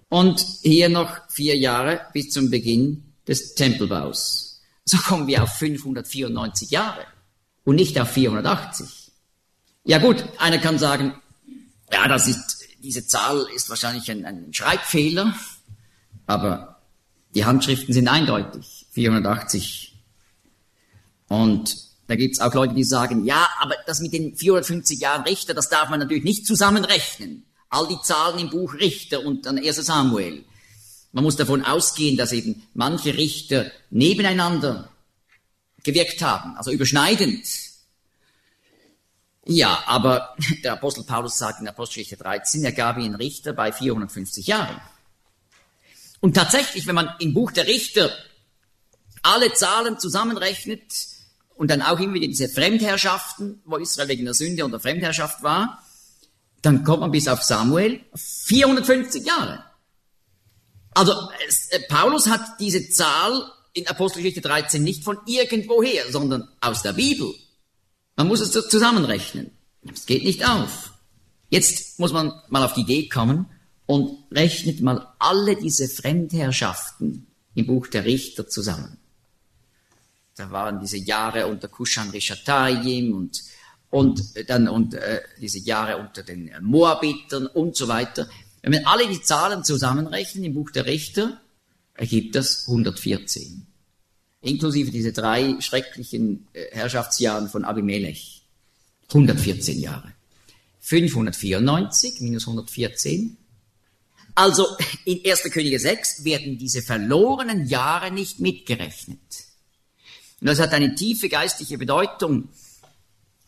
Und 0.08 0.44
hier 0.62 0.88
noch 0.88 1.28
vier 1.28 1.56
Jahre 1.56 2.02
bis 2.12 2.30
zum 2.30 2.50
Beginn 2.50 3.14
des 3.26 3.54
Tempelbaus. 3.54 4.60
So 4.84 4.98
kommen 4.98 5.26
wir 5.26 5.42
auf 5.42 5.56
594 5.56 6.70
Jahre 6.70 7.04
und 7.64 7.76
nicht 7.76 7.98
auf 7.98 8.10
480. 8.10 9.12
Ja 9.84 9.98
gut, 9.98 10.24
einer 10.38 10.58
kann 10.58 10.78
sagen, 10.78 11.14
ja, 11.92 12.06
das 12.08 12.28
ist, 12.28 12.66
diese 12.82 13.06
Zahl 13.06 13.46
ist 13.54 13.70
wahrscheinlich 13.70 14.10
ein, 14.10 14.24
ein 14.24 14.52
Schreibfehler, 14.52 15.34
aber 16.26 16.80
die 17.34 17.44
Handschriften 17.44 17.94
sind 17.94 18.08
eindeutig, 18.08 18.86
480. 18.90 19.96
Und 21.28 21.89
da 22.10 22.16
gibt's 22.16 22.40
auch 22.40 22.52
Leute, 22.52 22.74
die 22.74 22.82
sagen, 22.82 23.24
ja, 23.24 23.48
aber 23.60 23.76
das 23.86 24.00
mit 24.00 24.12
den 24.12 24.34
450 24.34 24.98
Jahren 24.98 25.22
Richter, 25.22 25.54
das 25.54 25.68
darf 25.68 25.90
man 25.90 26.00
natürlich 26.00 26.24
nicht 26.24 26.44
zusammenrechnen. 26.44 27.44
All 27.68 27.86
die 27.86 28.00
Zahlen 28.02 28.40
im 28.40 28.50
Buch 28.50 28.74
Richter 28.74 29.24
und 29.24 29.46
dann 29.46 29.56
1 29.56 29.76
Samuel. 29.76 30.44
Man 31.12 31.22
muss 31.22 31.36
davon 31.36 31.64
ausgehen, 31.64 32.16
dass 32.16 32.32
eben 32.32 32.66
manche 32.74 33.16
Richter 33.16 33.70
nebeneinander 33.90 34.90
gewirkt 35.84 36.20
haben, 36.20 36.56
also 36.56 36.72
überschneidend. 36.72 37.46
Ja, 39.46 39.84
aber 39.86 40.34
der 40.64 40.72
Apostel 40.72 41.04
Paulus 41.04 41.38
sagt 41.38 41.60
in 41.60 41.68
Apostelgeschichte 41.68 42.16
13, 42.16 42.64
er 42.64 42.72
gab 42.72 42.98
ihnen 42.98 43.14
Richter 43.14 43.52
bei 43.52 43.70
450 43.70 44.48
Jahren. 44.48 44.80
Und 46.18 46.34
tatsächlich, 46.34 46.88
wenn 46.88 46.96
man 46.96 47.14
im 47.20 47.34
Buch 47.34 47.52
der 47.52 47.68
Richter 47.68 48.10
alle 49.22 49.52
Zahlen 49.52 50.00
zusammenrechnet 50.00 51.19
und 51.60 51.70
dann 51.70 51.82
auch 51.82 52.00
immer 52.00 52.14
wieder 52.14 52.26
diese 52.26 52.48
Fremdherrschaften, 52.48 53.60
wo 53.66 53.76
Israel 53.76 54.08
wegen 54.08 54.24
der 54.24 54.32
Sünde 54.32 54.64
unter 54.64 54.80
Fremdherrschaft 54.80 55.42
war, 55.42 55.84
dann 56.62 56.84
kommt 56.84 57.00
man 57.00 57.10
bis 57.10 57.28
auf 57.28 57.42
Samuel 57.42 58.00
450 58.14 59.26
Jahre. 59.26 59.62
Also 60.94 61.12
äh, 61.12 61.80
Paulus 61.86 62.28
hat 62.28 62.58
diese 62.60 62.88
Zahl 62.88 63.42
in 63.74 63.86
Apostelgeschichte 63.86 64.40
13 64.40 64.82
nicht 64.82 65.04
von 65.04 65.18
irgendwoher, 65.26 66.10
sondern 66.10 66.48
aus 66.62 66.80
der 66.80 66.94
Bibel. 66.94 67.30
Man 68.16 68.28
muss 68.28 68.40
es 68.40 68.52
zusammenrechnen. 68.52 69.50
Es 69.92 70.06
geht 70.06 70.24
nicht 70.24 70.48
auf. 70.48 70.94
Jetzt 71.50 71.98
muss 71.98 72.14
man 72.14 72.32
mal 72.48 72.64
auf 72.64 72.72
die 72.72 72.80
Idee 72.80 73.06
kommen 73.10 73.44
und 73.84 74.16
rechnet 74.30 74.80
mal 74.80 75.08
alle 75.18 75.56
diese 75.56 75.88
Fremdherrschaften 75.88 77.26
im 77.54 77.66
Buch 77.66 77.86
der 77.88 78.06
Richter 78.06 78.48
zusammen. 78.48 78.96
Da 80.40 80.50
waren 80.50 80.80
diese 80.80 80.96
Jahre 80.96 81.48
unter 81.48 81.68
Kushan 81.68 82.08
Rishatayim 82.08 83.14
und, 83.14 83.42
und 83.90 84.22
dann 84.48 84.68
und, 84.68 84.94
äh, 84.94 85.20
diese 85.38 85.58
Jahre 85.58 85.98
unter 85.98 86.22
den 86.22 86.50
Moabitern 86.62 87.46
und 87.46 87.76
so 87.76 87.88
weiter. 87.88 88.26
Wenn 88.62 88.72
wir 88.72 88.88
alle 88.88 89.06
die 89.06 89.20
Zahlen 89.20 89.64
zusammenrechnen 89.64 90.44
im 90.44 90.54
Buch 90.54 90.70
der 90.70 90.86
Richter, 90.86 91.38
ergibt 91.92 92.36
das 92.36 92.66
114. 92.68 93.66
Inklusive 94.40 94.90
diese 94.90 95.12
drei 95.12 95.60
schrecklichen 95.60 96.48
äh, 96.54 96.68
Herrschaftsjahren 96.72 97.50
von 97.50 97.66
Abimelech. 97.66 98.40
114 99.08 99.78
Jahre. 99.78 100.10
594 100.78 102.22
minus 102.22 102.46
114. 102.46 103.36
Also 104.34 104.66
in 105.04 105.20
1. 105.22 105.42
Könige 105.52 105.78
6 105.78 106.24
werden 106.24 106.56
diese 106.56 106.80
verlorenen 106.80 107.66
Jahre 107.66 108.10
nicht 108.10 108.40
mitgerechnet. 108.40 109.49
Und 110.40 110.48
das 110.48 110.60
hat 110.60 110.72
eine 110.72 110.94
tiefe 110.94 111.28
geistliche 111.28 111.78
Bedeutung. 111.78 112.48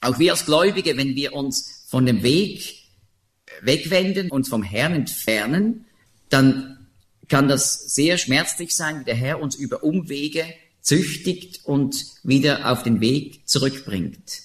Auch 0.00 0.18
wir 0.18 0.32
als 0.32 0.44
Gläubige, 0.44 0.96
wenn 0.96 1.14
wir 1.14 1.32
uns 1.32 1.84
von 1.88 2.06
dem 2.06 2.22
Weg 2.22 2.82
wegwenden, 3.62 4.30
uns 4.30 4.48
vom 4.48 4.62
Herrn 4.62 4.94
entfernen, 4.94 5.86
dann 6.28 6.88
kann 7.28 7.48
das 7.48 7.94
sehr 7.94 8.18
schmerzlich 8.18 8.74
sein, 8.74 9.00
wie 9.00 9.04
der 9.04 9.14
Herr 9.14 9.40
uns 9.40 9.54
über 9.54 9.82
Umwege 9.82 10.44
züchtigt 10.80 11.64
und 11.64 12.04
wieder 12.22 12.70
auf 12.70 12.82
den 12.82 13.00
Weg 13.00 13.48
zurückbringt. 13.48 14.42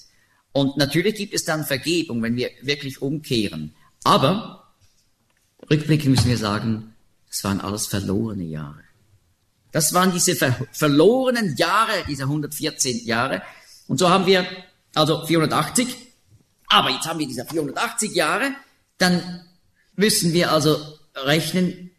Und 0.52 0.78
natürlich 0.78 1.16
gibt 1.16 1.34
es 1.34 1.44
dann 1.44 1.66
Vergebung, 1.66 2.22
wenn 2.22 2.36
wir 2.36 2.50
wirklich 2.62 3.02
umkehren. 3.02 3.76
Aber 4.04 4.72
rückblickend 5.70 6.10
müssen 6.12 6.30
wir 6.30 6.38
sagen, 6.38 6.94
es 7.30 7.44
waren 7.44 7.60
alles 7.60 7.88
verlorene 7.88 8.46
Jahre. 8.46 8.87
Das 9.78 9.94
waren 9.94 10.12
diese 10.12 10.36
ver 10.36 10.56
verlorenen 10.72 11.56
Jahre, 11.56 12.04
diese 12.08 12.24
114 12.24 13.06
Jahre. 13.06 13.44
Und 13.88 14.00
so 14.00 14.10
haben 14.10 14.26
wir 14.26 14.44
also 14.96 15.24
480 15.24 15.88
Aber 16.66 16.90
jetzt 16.90 17.06
haben 17.06 17.20
wir 17.20 17.28
diese 17.28 17.46
480 17.46 18.16
Jahre, 18.16 18.56
dann 18.98 19.46
müssen 19.94 20.34
wir 20.34 20.52
also 20.52 20.76
rechnen 21.14 21.92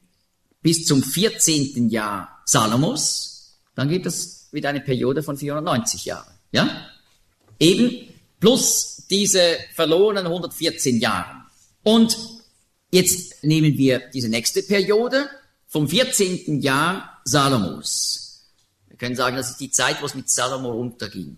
bis 0.60 0.86
zum 0.86 1.04
14. 1.04 1.88
Jahr 1.88 2.42
Salomos, 2.46 3.60
dann 3.76 3.88
gibt 3.88 4.06
es 4.06 4.48
wieder 4.50 4.70
eine 4.70 4.80
Periode 4.80 5.22
von 5.22 5.36
490 5.36 6.04
Jahren. 6.04 6.34
Ja? 6.50 6.88
Eben 7.60 8.12
plus 8.40 9.04
diese 9.08 9.56
verlorenen 9.76 10.26
114 10.26 10.98
Jahre. 10.98 11.44
Und 11.84 12.18
jetzt 12.90 13.44
nehmen 13.44 13.78
wir 13.78 14.00
diese 14.12 14.28
nächste 14.28 14.64
Periode 14.64 15.30
vom 15.68 15.88
14. 15.88 16.60
Jahr 16.60 17.17
Salomos. 17.30 18.42
Wir 18.88 18.96
können 18.96 19.16
sagen, 19.16 19.36
das 19.36 19.50
ist 19.50 19.60
die 19.60 19.70
Zeit, 19.70 20.00
wo 20.00 20.06
es 20.06 20.14
mit 20.14 20.30
Salomo 20.30 20.72
runterging. 20.72 21.36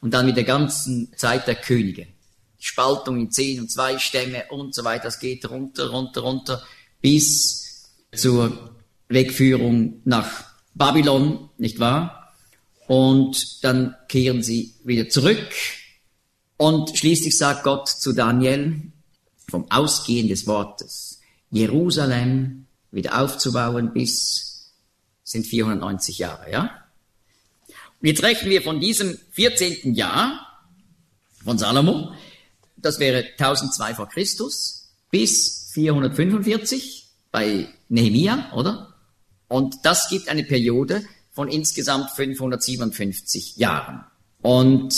Und 0.00 0.12
dann 0.12 0.26
mit 0.26 0.36
der 0.36 0.44
ganzen 0.44 1.12
Zeit 1.16 1.46
der 1.46 1.54
Könige. 1.54 2.06
Die 2.58 2.64
Spaltung 2.64 3.20
in 3.20 3.30
zehn 3.30 3.60
und 3.60 3.70
zwei 3.70 3.98
Stämme 3.98 4.44
und 4.50 4.74
so 4.74 4.84
weiter, 4.84 5.04
das 5.04 5.20
geht 5.20 5.48
runter, 5.48 5.90
runter, 5.90 6.22
runter, 6.22 6.62
bis 7.00 7.90
zur 8.14 8.76
Wegführung 9.08 10.00
nach 10.04 10.44
Babylon, 10.74 11.50
nicht 11.58 11.78
wahr? 11.78 12.34
Und 12.86 13.64
dann 13.64 13.94
kehren 14.08 14.42
sie 14.42 14.74
wieder 14.84 15.08
zurück. 15.08 15.48
Und 16.56 16.96
schließlich 16.96 17.36
sagt 17.36 17.64
Gott 17.64 17.88
zu 17.88 18.12
Daniel 18.12 18.92
vom 19.48 19.70
Ausgehen 19.70 20.28
des 20.28 20.46
Wortes, 20.46 21.20
Jerusalem 21.50 22.66
wieder 22.90 23.20
aufzubauen 23.20 23.92
bis 23.92 24.51
sind 25.32 25.46
490 25.46 26.18
Jahre, 26.18 26.50
ja? 26.50 26.70
Und 28.00 28.08
jetzt 28.08 28.22
rechnen 28.22 28.50
wir 28.50 28.62
von 28.62 28.80
diesem 28.80 29.18
14. 29.32 29.94
Jahr 29.94 30.62
von 31.44 31.58
Salomo, 31.58 32.12
das 32.76 32.98
wäre 32.98 33.24
1002 33.38 33.94
vor 33.94 34.08
Christus, 34.08 34.92
bis 35.10 35.70
445 35.72 37.08
bei 37.30 37.68
Nehemia, 37.88 38.52
oder? 38.54 38.94
Und 39.48 39.76
das 39.84 40.08
gibt 40.08 40.28
eine 40.28 40.44
Periode 40.44 41.04
von 41.30 41.48
insgesamt 41.48 42.10
557 42.10 43.56
Jahren. 43.56 44.04
Und 44.40 44.94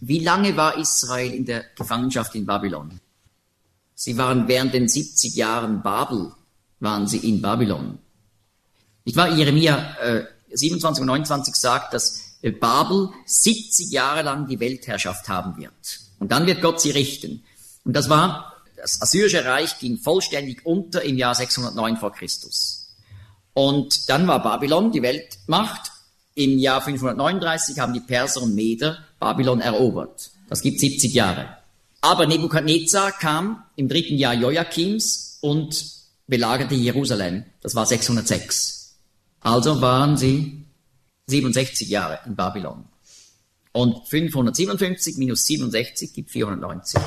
wie 0.00 0.20
lange 0.20 0.56
war 0.56 0.78
Israel 0.78 1.32
in 1.32 1.44
der 1.44 1.64
Gefangenschaft 1.76 2.34
in 2.34 2.46
Babylon? 2.46 3.00
Sie 3.94 4.16
waren 4.16 4.48
während 4.48 4.74
den 4.74 4.88
70 4.88 5.34
Jahren 5.34 5.82
Babel, 5.82 6.32
waren 6.80 7.06
sie 7.06 7.18
in 7.18 7.40
Babylon. 7.40 7.98
Ich 9.04 9.16
war 9.16 9.36
Jeremia 9.36 9.96
äh, 10.00 10.24
27 10.50 11.02
und 11.02 11.08
29 11.08 11.54
sagt, 11.54 11.92
dass 11.92 12.38
äh, 12.40 12.50
Babel 12.50 13.10
70 13.26 13.90
Jahre 13.90 14.22
lang 14.22 14.48
die 14.48 14.60
Weltherrschaft 14.60 15.28
haben 15.28 15.58
wird. 15.58 16.00
Und 16.18 16.32
dann 16.32 16.46
wird 16.46 16.62
Gott 16.62 16.80
sie 16.80 16.90
richten. 16.90 17.44
Und 17.84 17.94
das 17.94 18.08
war, 18.08 18.54
das 18.76 19.02
assyrische 19.02 19.44
Reich 19.44 19.78
ging 19.78 19.98
vollständig 19.98 20.64
unter 20.64 21.02
im 21.02 21.18
Jahr 21.18 21.34
609 21.34 21.98
vor 21.98 22.12
Christus. 22.12 22.94
Und 23.52 24.08
dann 24.08 24.26
war 24.26 24.42
Babylon 24.42 24.90
die 24.90 25.02
Weltmacht. 25.02 25.92
Im 26.34 26.58
Jahr 26.58 26.80
539 26.80 27.78
haben 27.78 27.92
die 27.92 28.00
Perser 28.00 28.42
und 28.42 28.54
Meder 28.54 28.98
Babylon 29.20 29.60
erobert. 29.60 30.30
Das 30.48 30.62
gibt 30.62 30.80
70 30.80 31.12
Jahre. 31.12 31.58
Aber 32.00 32.26
Nebukadnezar 32.26 33.12
kam 33.12 33.64
im 33.76 33.88
dritten 33.88 34.16
Jahr 34.16 34.34
Joachims 34.34 35.38
und 35.42 35.92
belagerte 36.26 36.74
Jerusalem. 36.74 37.44
Das 37.60 37.74
war 37.74 37.86
606. 37.86 38.83
Also 39.44 39.82
waren 39.82 40.16
sie 40.16 40.64
67 41.26 41.88
Jahre 41.88 42.18
in 42.26 42.34
Babylon. 42.34 42.86
Und 43.72 44.08
557 44.08 45.18
minus 45.18 45.44
67 45.44 46.14
gibt 46.14 46.30
490. 46.30 47.00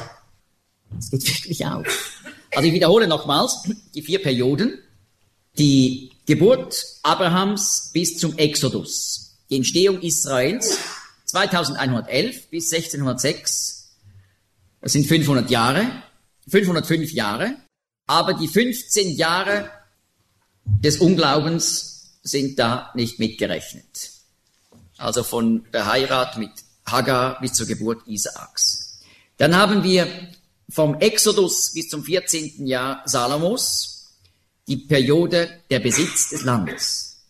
Das 0.91 1.10
geht 1.10 1.28
wirklich 1.28 1.65
auf. 1.65 2.21
Also 2.56 2.67
ich 2.67 2.73
wiederhole 2.73 3.08
nochmals 3.08 3.63
die 3.93 4.04
vier 4.04 4.21
Perioden. 4.21 4.78
Die 5.58 6.12
Geburt 6.28 6.86
Abrahams 7.02 7.89
bis 7.91 8.17
zum 8.19 8.38
Exodus, 8.38 9.38
die 9.50 9.56
Entstehung 9.56 10.00
Israels 10.02 10.78
2111 11.26 12.50
bis 12.50 12.71
1606, 12.71 13.95
das 14.82 14.93
sind 14.93 15.08
500 15.08 15.50
Jahre, 15.50 15.89
505 16.47 17.12
Jahre, 17.12 17.56
aber 18.06 18.36
die 18.36 18.47
15 18.47 19.15
Jahre 19.15 19.71
des 20.65 20.97
Unglaubens 20.97 21.97
sind 22.28 22.60
da 22.60 22.92
nicht 22.94 23.20
mitgerechnet. 23.20 24.12
Also 24.98 25.24
von 25.24 25.66
der 25.72 25.86
Heirat 25.86 26.38
mit 26.38 26.52
Hagar 26.86 27.40
bis 27.40 27.54
zur 27.54 27.68
Geburt 27.68 28.08
Isaaks. 28.08 29.00
Dann 29.38 29.56
haben 29.56 29.84
wir 29.84 30.08
vom 30.70 31.00
Exodus 31.00 31.74
bis 31.74 31.90
zum 31.90 32.04
14. 32.04 32.66
Jahr 32.68 33.02
Salomos, 33.06 34.16
die 34.68 34.78
Periode 34.78 35.62
der 35.70 35.80
Besitz 35.80 36.30
des 36.30 36.44
Landes. 36.44 37.24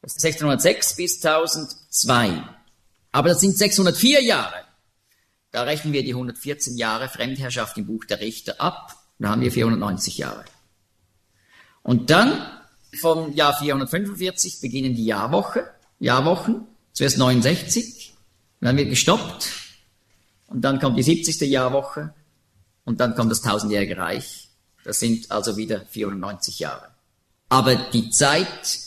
Das 0.00 0.16
ist 0.16 0.24
1606 0.24 0.96
bis 0.96 1.24
1002. 1.24 2.42
Aber 3.12 3.28
das 3.28 3.40
sind 3.40 3.56
604 3.56 4.22
Jahre. 4.22 4.64
Da 5.50 5.62
rechnen 5.62 5.92
wir 5.92 6.02
die 6.02 6.12
114 6.12 6.76
Jahre 6.76 7.08
Fremdherrschaft 7.08 7.76
im 7.78 7.86
Buch 7.86 8.04
der 8.04 8.20
Richter 8.20 8.60
ab. 8.60 8.94
Da 9.18 9.30
haben 9.30 9.40
wir 9.40 9.50
490 9.50 10.18
Jahre. 10.18 10.44
Und 11.82 12.10
dann 12.10 12.46
vom 12.98 13.34
Jahr 13.34 13.56
445 13.58 14.60
beginnen 14.60 14.94
die 14.94 15.04
Jahrwoche, 15.04 15.68
Jahrwochen. 15.98 16.66
Zuerst 16.92 17.18
69, 17.18 18.14
dann 18.60 18.76
wird 18.76 18.90
gestoppt. 18.90 19.50
Und 20.48 20.62
dann 20.62 20.80
kommt 20.80 20.98
die 20.98 21.02
70. 21.02 21.40
Jahrwoche. 21.42 22.12
Und 22.84 23.00
dann 23.00 23.14
kommt 23.14 23.30
das 23.30 23.42
tausendjährige 23.42 23.96
Reich. 23.96 24.48
Das 24.84 24.98
sind 24.98 25.30
also 25.30 25.56
wieder 25.56 25.82
94 25.90 26.58
Jahre. 26.58 26.88
Aber 27.48 27.76
die 27.76 28.10
Zeit 28.10 28.78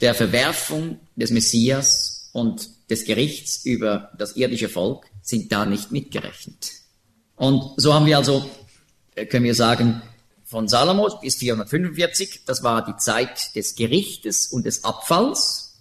der 0.00 0.14
Verwerfung 0.14 1.00
des 1.14 1.30
Messias 1.30 2.28
und 2.32 2.68
des 2.90 3.04
Gerichts 3.04 3.64
über 3.64 4.10
das 4.18 4.36
irdische 4.36 4.68
Volk 4.68 5.06
sind 5.22 5.50
da 5.52 5.64
nicht 5.64 5.92
mitgerechnet. 5.92 6.72
Und 7.36 7.72
so 7.76 7.94
haben 7.94 8.06
wir 8.06 8.16
also, 8.16 8.48
äh, 9.14 9.26
können 9.26 9.44
wir 9.44 9.54
sagen, 9.54 10.02
von 10.46 10.68
Salomo 10.68 11.10
bis 11.20 11.34
445, 11.36 12.42
das 12.46 12.62
war 12.62 12.84
die 12.84 12.96
Zeit 12.96 13.54
des 13.56 13.74
Gerichtes 13.74 14.46
und 14.46 14.64
des 14.64 14.84
Abfalls. 14.84 15.74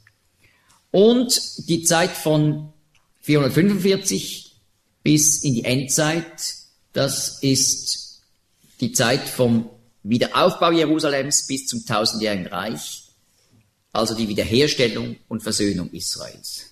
Und 0.90 1.70
die 1.70 1.84
Zeit 1.84 2.12
von 2.12 2.74
445 3.22 4.56
bis 5.04 5.44
in 5.44 5.54
die 5.54 5.66
Endzeit, 5.66 6.56
das 6.94 7.44
ist 7.44 8.24
die 8.82 8.92
Zeit 8.92 9.30
vom 9.30 9.70
Wiederaufbau 10.02 10.72
Jerusalems 10.72 11.46
bis 11.46 11.68
zum 11.68 11.86
tausendjährigen 11.86 12.48
Reich, 12.48 13.04
also 13.92 14.16
die 14.16 14.28
Wiederherstellung 14.28 15.18
und 15.28 15.44
Versöhnung 15.44 15.92
Israels. 15.92 16.72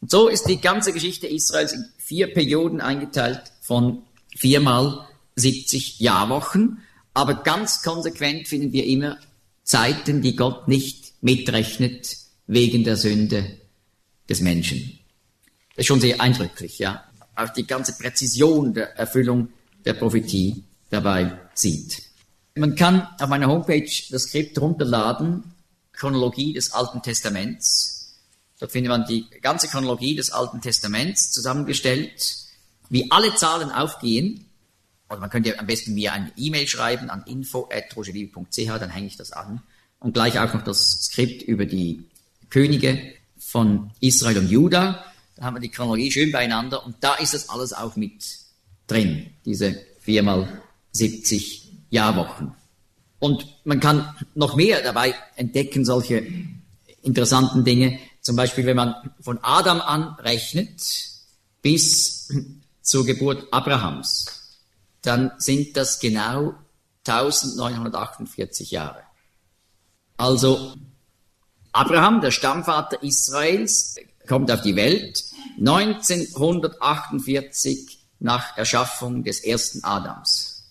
Und 0.00 0.10
so 0.10 0.28
ist 0.28 0.48
die 0.48 0.60
ganze 0.60 0.94
Geschichte 0.94 1.26
Israels 1.26 1.72
in 1.72 1.84
vier 1.98 2.32
Perioden 2.32 2.80
eingeteilt 2.80 3.52
von 3.60 4.02
viermal 4.34 5.09
70 5.40 6.00
Jahrwochen, 6.00 6.78
aber 7.14 7.34
ganz 7.34 7.82
konsequent 7.82 8.48
finden 8.48 8.72
wir 8.72 8.84
immer 8.86 9.18
Zeiten, 9.64 10.22
die 10.22 10.36
Gott 10.36 10.68
nicht 10.68 11.14
mitrechnet 11.20 12.16
wegen 12.46 12.84
der 12.84 12.96
Sünde 12.96 13.58
des 14.28 14.40
Menschen. 14.40 14.98
Das 15.70 15.84
ist 15.84 15.86
schon 15.86 16.00
sehr 16.00 16.20
eindrücklich, 16.20 16.78
ja. 16.78 17.04
Auch 17.36 17.48
die 17.50 17.66
ganze 17.66 17.92
Präzision 17.92 18.74
der 18.74 18.96
Erfüllung 18.96 19.48
der 19.84 19.94
Prophetie 19.94 20.64
dabei 20.90 21.38
sieht. 21.54 22.02
Man 22.54 22.74
kann 22.74 23.06
auf 23.18 23.28
meiner 23.28 23.46
Homepage 23.46 23.90
das 24.10 24.24
Skript 24.24 24.60
runterladen, 24.60 25.44
Chronologie 25.92 26.52
des 26.52 26.72
Alten 26.72 27.02
Testaments. 27.02 28.18
Dort 28.58 28.72
findet 28.72 28.90
man 28.90 29.06
die 29.06 29.26
ganze 29.40 29.68
Chronologie 29.68 30.16
des 30.16 30.30
Alten 30.30 30.60
Testaments 30.60 31.30
zusammengestellt, 31.30 32.36
wie 32.88 33.10
alle 33.10 33.34
Zahlen 33.36 33.70
aufgehen. 33.70 34.49
Oder 35.10 35.18
man 35.18 35.30
könnte 35.30 35.58
am 35.58 35.66
besten 35.66 35.94
mir 35.94 36.12
eine 36.12 36.32
E-Mail 36.36 36.68
schreiben 36.68 37.10
an 37.10 37.24
info.rogerliebe.ch, 37.26 38.66
dann 38.78 38.90
hänge 38.90 39.08
ich 39.08 39.16
das 39.16 39.32
an. 39.32 39.60
Und 39.98 40.14
gleich 40.14 40.38
auch 40.38 40.54
noch 40.54 40.62
das 40.62 41.02
Skript 41.02 41.42
über 41.42 41.66
die 41.66 42.04
Könige 42.48 43.12
von 43.36 43.90
Israel 44.00 44.38
und 44.38 44.48
Juda. 44.48 45.04
Da 45.34 45.42
haben 45.42 45.56
wir 45.56 45.60
die 45.60 45.68
Chronologie 45.68 46.12
schön 46.12 46.30
beieinander 46.30 46.86
und 46.86 46.96
da 47.00 47.14
ist 47.14 47.34
das 47.34 47.48
alles 47.48 47.72
auch 47.72 47.96
mit 47.96 48.38
drin, 48.86 49.30
diese 49.44 49.80
viermal 49.98 50.60
70 50.92 51.72
Jahrwochen. 51.90 52.54
Und 53.18 53.46
man 53.64 53.80
kann 53.80 54.14
noch 54.34 54.54
mehr 54.54 54.80
dabei 54.80 55.14
entdecken, 55.34 55.84
solche 55.84 56.24
interessanten 57.02 57.64
Dinge. 57.64 57.98
Zum 58.20 58.36
Beispiel, 58.36 58.64
wenn 58.64 58.76
man 58.76 58.94
von 59.20 59.38
Adam 59.42 59.80
an 59.80 60.14
rechnet 60.20 60.80
bis 61.62 62.32
zur 62.80 63.04
Geburt 63.04 63.52
Abrahams, 63.52 64.39
dann 65.02 65.32
sind 65.38 65.76
das 65.76 66.00
genau 66.00 66.54
1948 67.06 68.70
Jahre. 68.70 69.02
Also 70.16 70.74
Abraham, 71.72 72.20
der 72.20 72.30
Stammvater 72.30 73.02
Israels, 73.02 73.96
kommt 74.28 74.48
auf 74.50 74.60
die 74.62 74.76
Welt. 74.76 75.24
1948 75.58 77.98
nach 78.18 78.56
Erschaffung 78.56 79.24
des 79.24 79.40
ersten 79.40 79.82
Adams. 79.82 80.70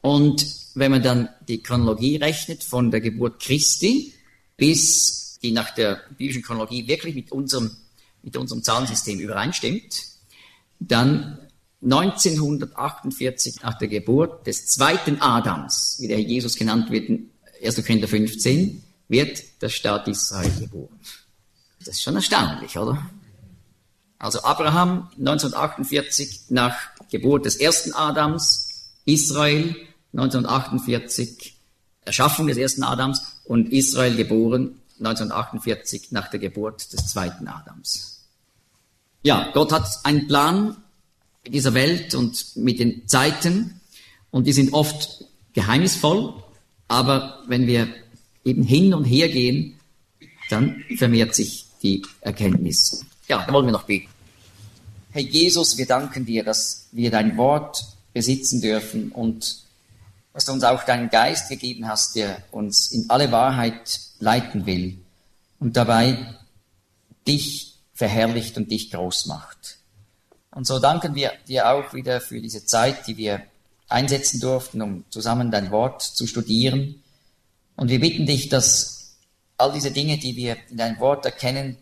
Und 0.00 0.46
wenn 0.74 0.90
man 0.90 1.02
dann 1.02 1.28
die 1.48 1.62
Chronologie 1.62 2.16
rechnet 2.16 2.64
von 2.64 2.90
der 2.90 3.00
Geburt 3.00 3.40
Christi 3.40 4.12
bis 4.56 5.38
die 5.42 5.52
nach 5.52 5.74
der 5.74 6.00
biblischen 6.16 6.42
Chronologie 6.42 6.88
wirklich 6.88 7.14
mit 7.14 7.32
unserem, 7.32 7.76
mit 8.22 8.36
unserem 8.36 8.62
Zahlensystem 8.62 9.20
übereinstimmt, 9.20 10.04
dann 10.78 11.38
1948 11.86 13.62
nach 13.62 13.78
der 13.78 13.88
Geburt 13.88 14.46
des 14.46 14.66
zweiten 14.66 15.20
Adams, 15.20 15.96
wie 16.00 16.08
der 16.08 16.20
Jesus 16.20 16.56
genannt 16.56 16.90
wird 16.90 17.08
in 17.08 17.30
1. 17.64 17.76
Korinther 17.76 18.08
15, 18.08 18.82
wird 19.08 19.62
der 19.62 19.68
Staat 19.68 20.08
Israel 20.08 20.50
geboren. 20.58 20.98
Das 21.78 21.94
ist 21.94 22.02
schon 22.02 22.16
erstaunlich, 22.16 22.76
oder? 22.76 23.08
Also 24.18 24.42
Abraham 24.42 25.10
1948 25.18 26.46
nach 26.48 26.76
Geburt 27.10 27.46
des 27.46 27.56
ersten 27.56 27.94
Adams, 27.94 28.90
Israel 29.04 29.76
1948 30.12 31.54
Erschaffung 32.04 32.48
des 32.48 32.56
ersten 32.56 32.82
Adams 32.82 33.40
und 33.44 33.72
Israel 33.72 34.16
geboren 34.16 34.80
1948 34.98 36.12
nach 36.12 36.28
der 36.28 36.40
Geburt 36.40 36.92
des 36.92 37.06
zweiten 37.08 37.46
Adams. 37.48 38.24
Ja, 39.22 39.50
Gott 39.52 39.72
hat 39.72 39.86
einen 40.04 40.26
Plan 40.26 40.76
mit 41.46 41.54
dieser 41.54 41.74
Welt 41.74 42.14
und 42.14 42.56
mit 42.56 42.80
den 42.80 43.06
Zeiten 43.06 43.80
und 44.32 44.46
die 44.48 44.52
sind 44.52 44.72
oft 44.72 45.24
geheimnisvoll, 45.52 46.34
aber 46.88 47.42
wenn 47.46 47.68
wir 47.68 47.88
eben 48.44 48.64
hin 48.64 48.92
und 48.92 49.04
her 49.04 49.28
gehen, 49.28 49.78
dann 50.50 50.84
vermehrt 50.96 51.34
sich 51.36 51.66
die 51.82 52.02
Erkenntnis. 52.20 53.04
Ja, 53.28 53.44
da 53.46 53.52
wollen 53.52 53.66
wir 53.66 53.72
noch 53.72 53.84
beten. 53.84 54.08
Herr 55.12 55.22
Jesus, 55.22 55.78
wir 55.78 55.86
danken 55.86 56.26
dir, 56.26 56.42
dass 56.42 56.88
wir 56.90 57.10
dein 57.12 57.36
Wort 57.36 57.82
besitzen 58.12 58.60
dürfen 58.60 59.12
und 59.12 59.58
dass 60.32 60.46
du 60.46 60.52
uns 60.52 60.64
auch 60.64 60.82
deinen 60.82 61.10
Geist 61.10 61.48
gegeben 61.48 61.86
hast, 61.86 62.16
der 62.16 62.42
uns 62.50 62.90
in 62.90 63.08
alle 63.08 63.30
Wahrheit 63.30 64.00
leiten 64.18 64.66
will 64.66 64.98
und 65.60 65.76
dabei 65.76 66.34
dich 67.26 67.76
verherrlicht 67.94 68.56
und 68.56 68.70
dich 68.70 68.90
groß 68.90 69.26
macht. 69.26 69.75
Und 70.56 70.66
so 70.66 70.78
danken 70.78 71.14
wir 71.14 71.32
dir 71.46 71.70
auch 71.70 71.92
wieder 71.92 72.18
für 72.18 72.40
diese 72.40 72.64
Zeit, 72.64 73.06
die 73.06 73.18
wir 73.18 73.42
einsetzen 73.88 74.40
durften, 74.40 74.80
um 74.80 75.04
zusammen 75.10 75.50
dein 75.50 75.70
Wort 75.70 76.00
zu 76.00 76.26
studieren. 76.26 77.02
Und 77.76 77.90
wir 77.90 78.00
bitten 78.00 78.24
dich, 78.24 78.48
dass 78.48 79.18
all 79.58 79.74
diese 79.74 79.90
Dinge, 79.90 80.16
die 80.16 80.34
wir 80.34 80.56
in 80.70 80.78
deinem 80.78 80.98
Wort 80.98 81.26
erkennen, 81.26 81.76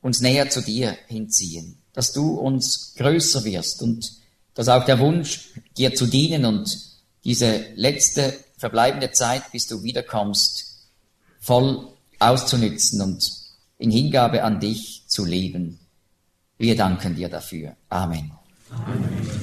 uns 0.00 0.20
näher 0.20 0.48
zu 0.48 0.60
dir 0.60 0.96
hinziehen, 1.08 1.78
dass 1.92 2.12
du 2.12 2.38
uns 2.38 2.94
größer 2.94 3.42
wirst 3.42 3.82
und 3.82 4.12
dass 4.54 4.68
auch 4.68 4.84
der 4.84 5.00
Wunsch, 5.00 5.48
dir 5.76 5.96
zu 5.96 6.06
dienen 6.06 6.44
und 6.44 6.78
diese 7.24 7.64
letzte 7.74 8.32
verbleibende 8.58 9.10
Zeit, 9.10 9.50
bis 9.50 9.66
du 9.66 9.82
wiederkommst, 9.82 10.86
voll 11.40 11.88
auszunützen 12.20 13.00
und 13.00 13.28
in 13.78 13.90
Hingabe 13.90 14.44
an 14.44 14.60
dich 14.60 15.02
zu 15.08 15.24
leben. 15.24 15.79
Wir 16.60 16.76
danken 16.76 17.14
dir 17.14 17.30
dafür. 17.30 17.74
Amen. 17.88 18.32
Amen. 18.70 19.39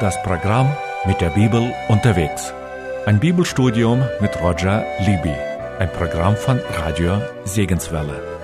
Das 0.00 0.20
Programm 0.22 0.74
mit 1.06 1.20
der 1.20 1.30
Bibel 1.30 1.72
unterwegs. 1.88 2.52
Ein 3.06 3.20
Bibelstudium 3.20 4.02
mit 4.20 4.40
Roger 4.40 4.84
Libby. 5.00 5.34
Ein 5.78 5.92
Programm 5.92 6.36
von 6.36 6.58
Radio 6.74 7.20
Segenswelle. 7.44 8.39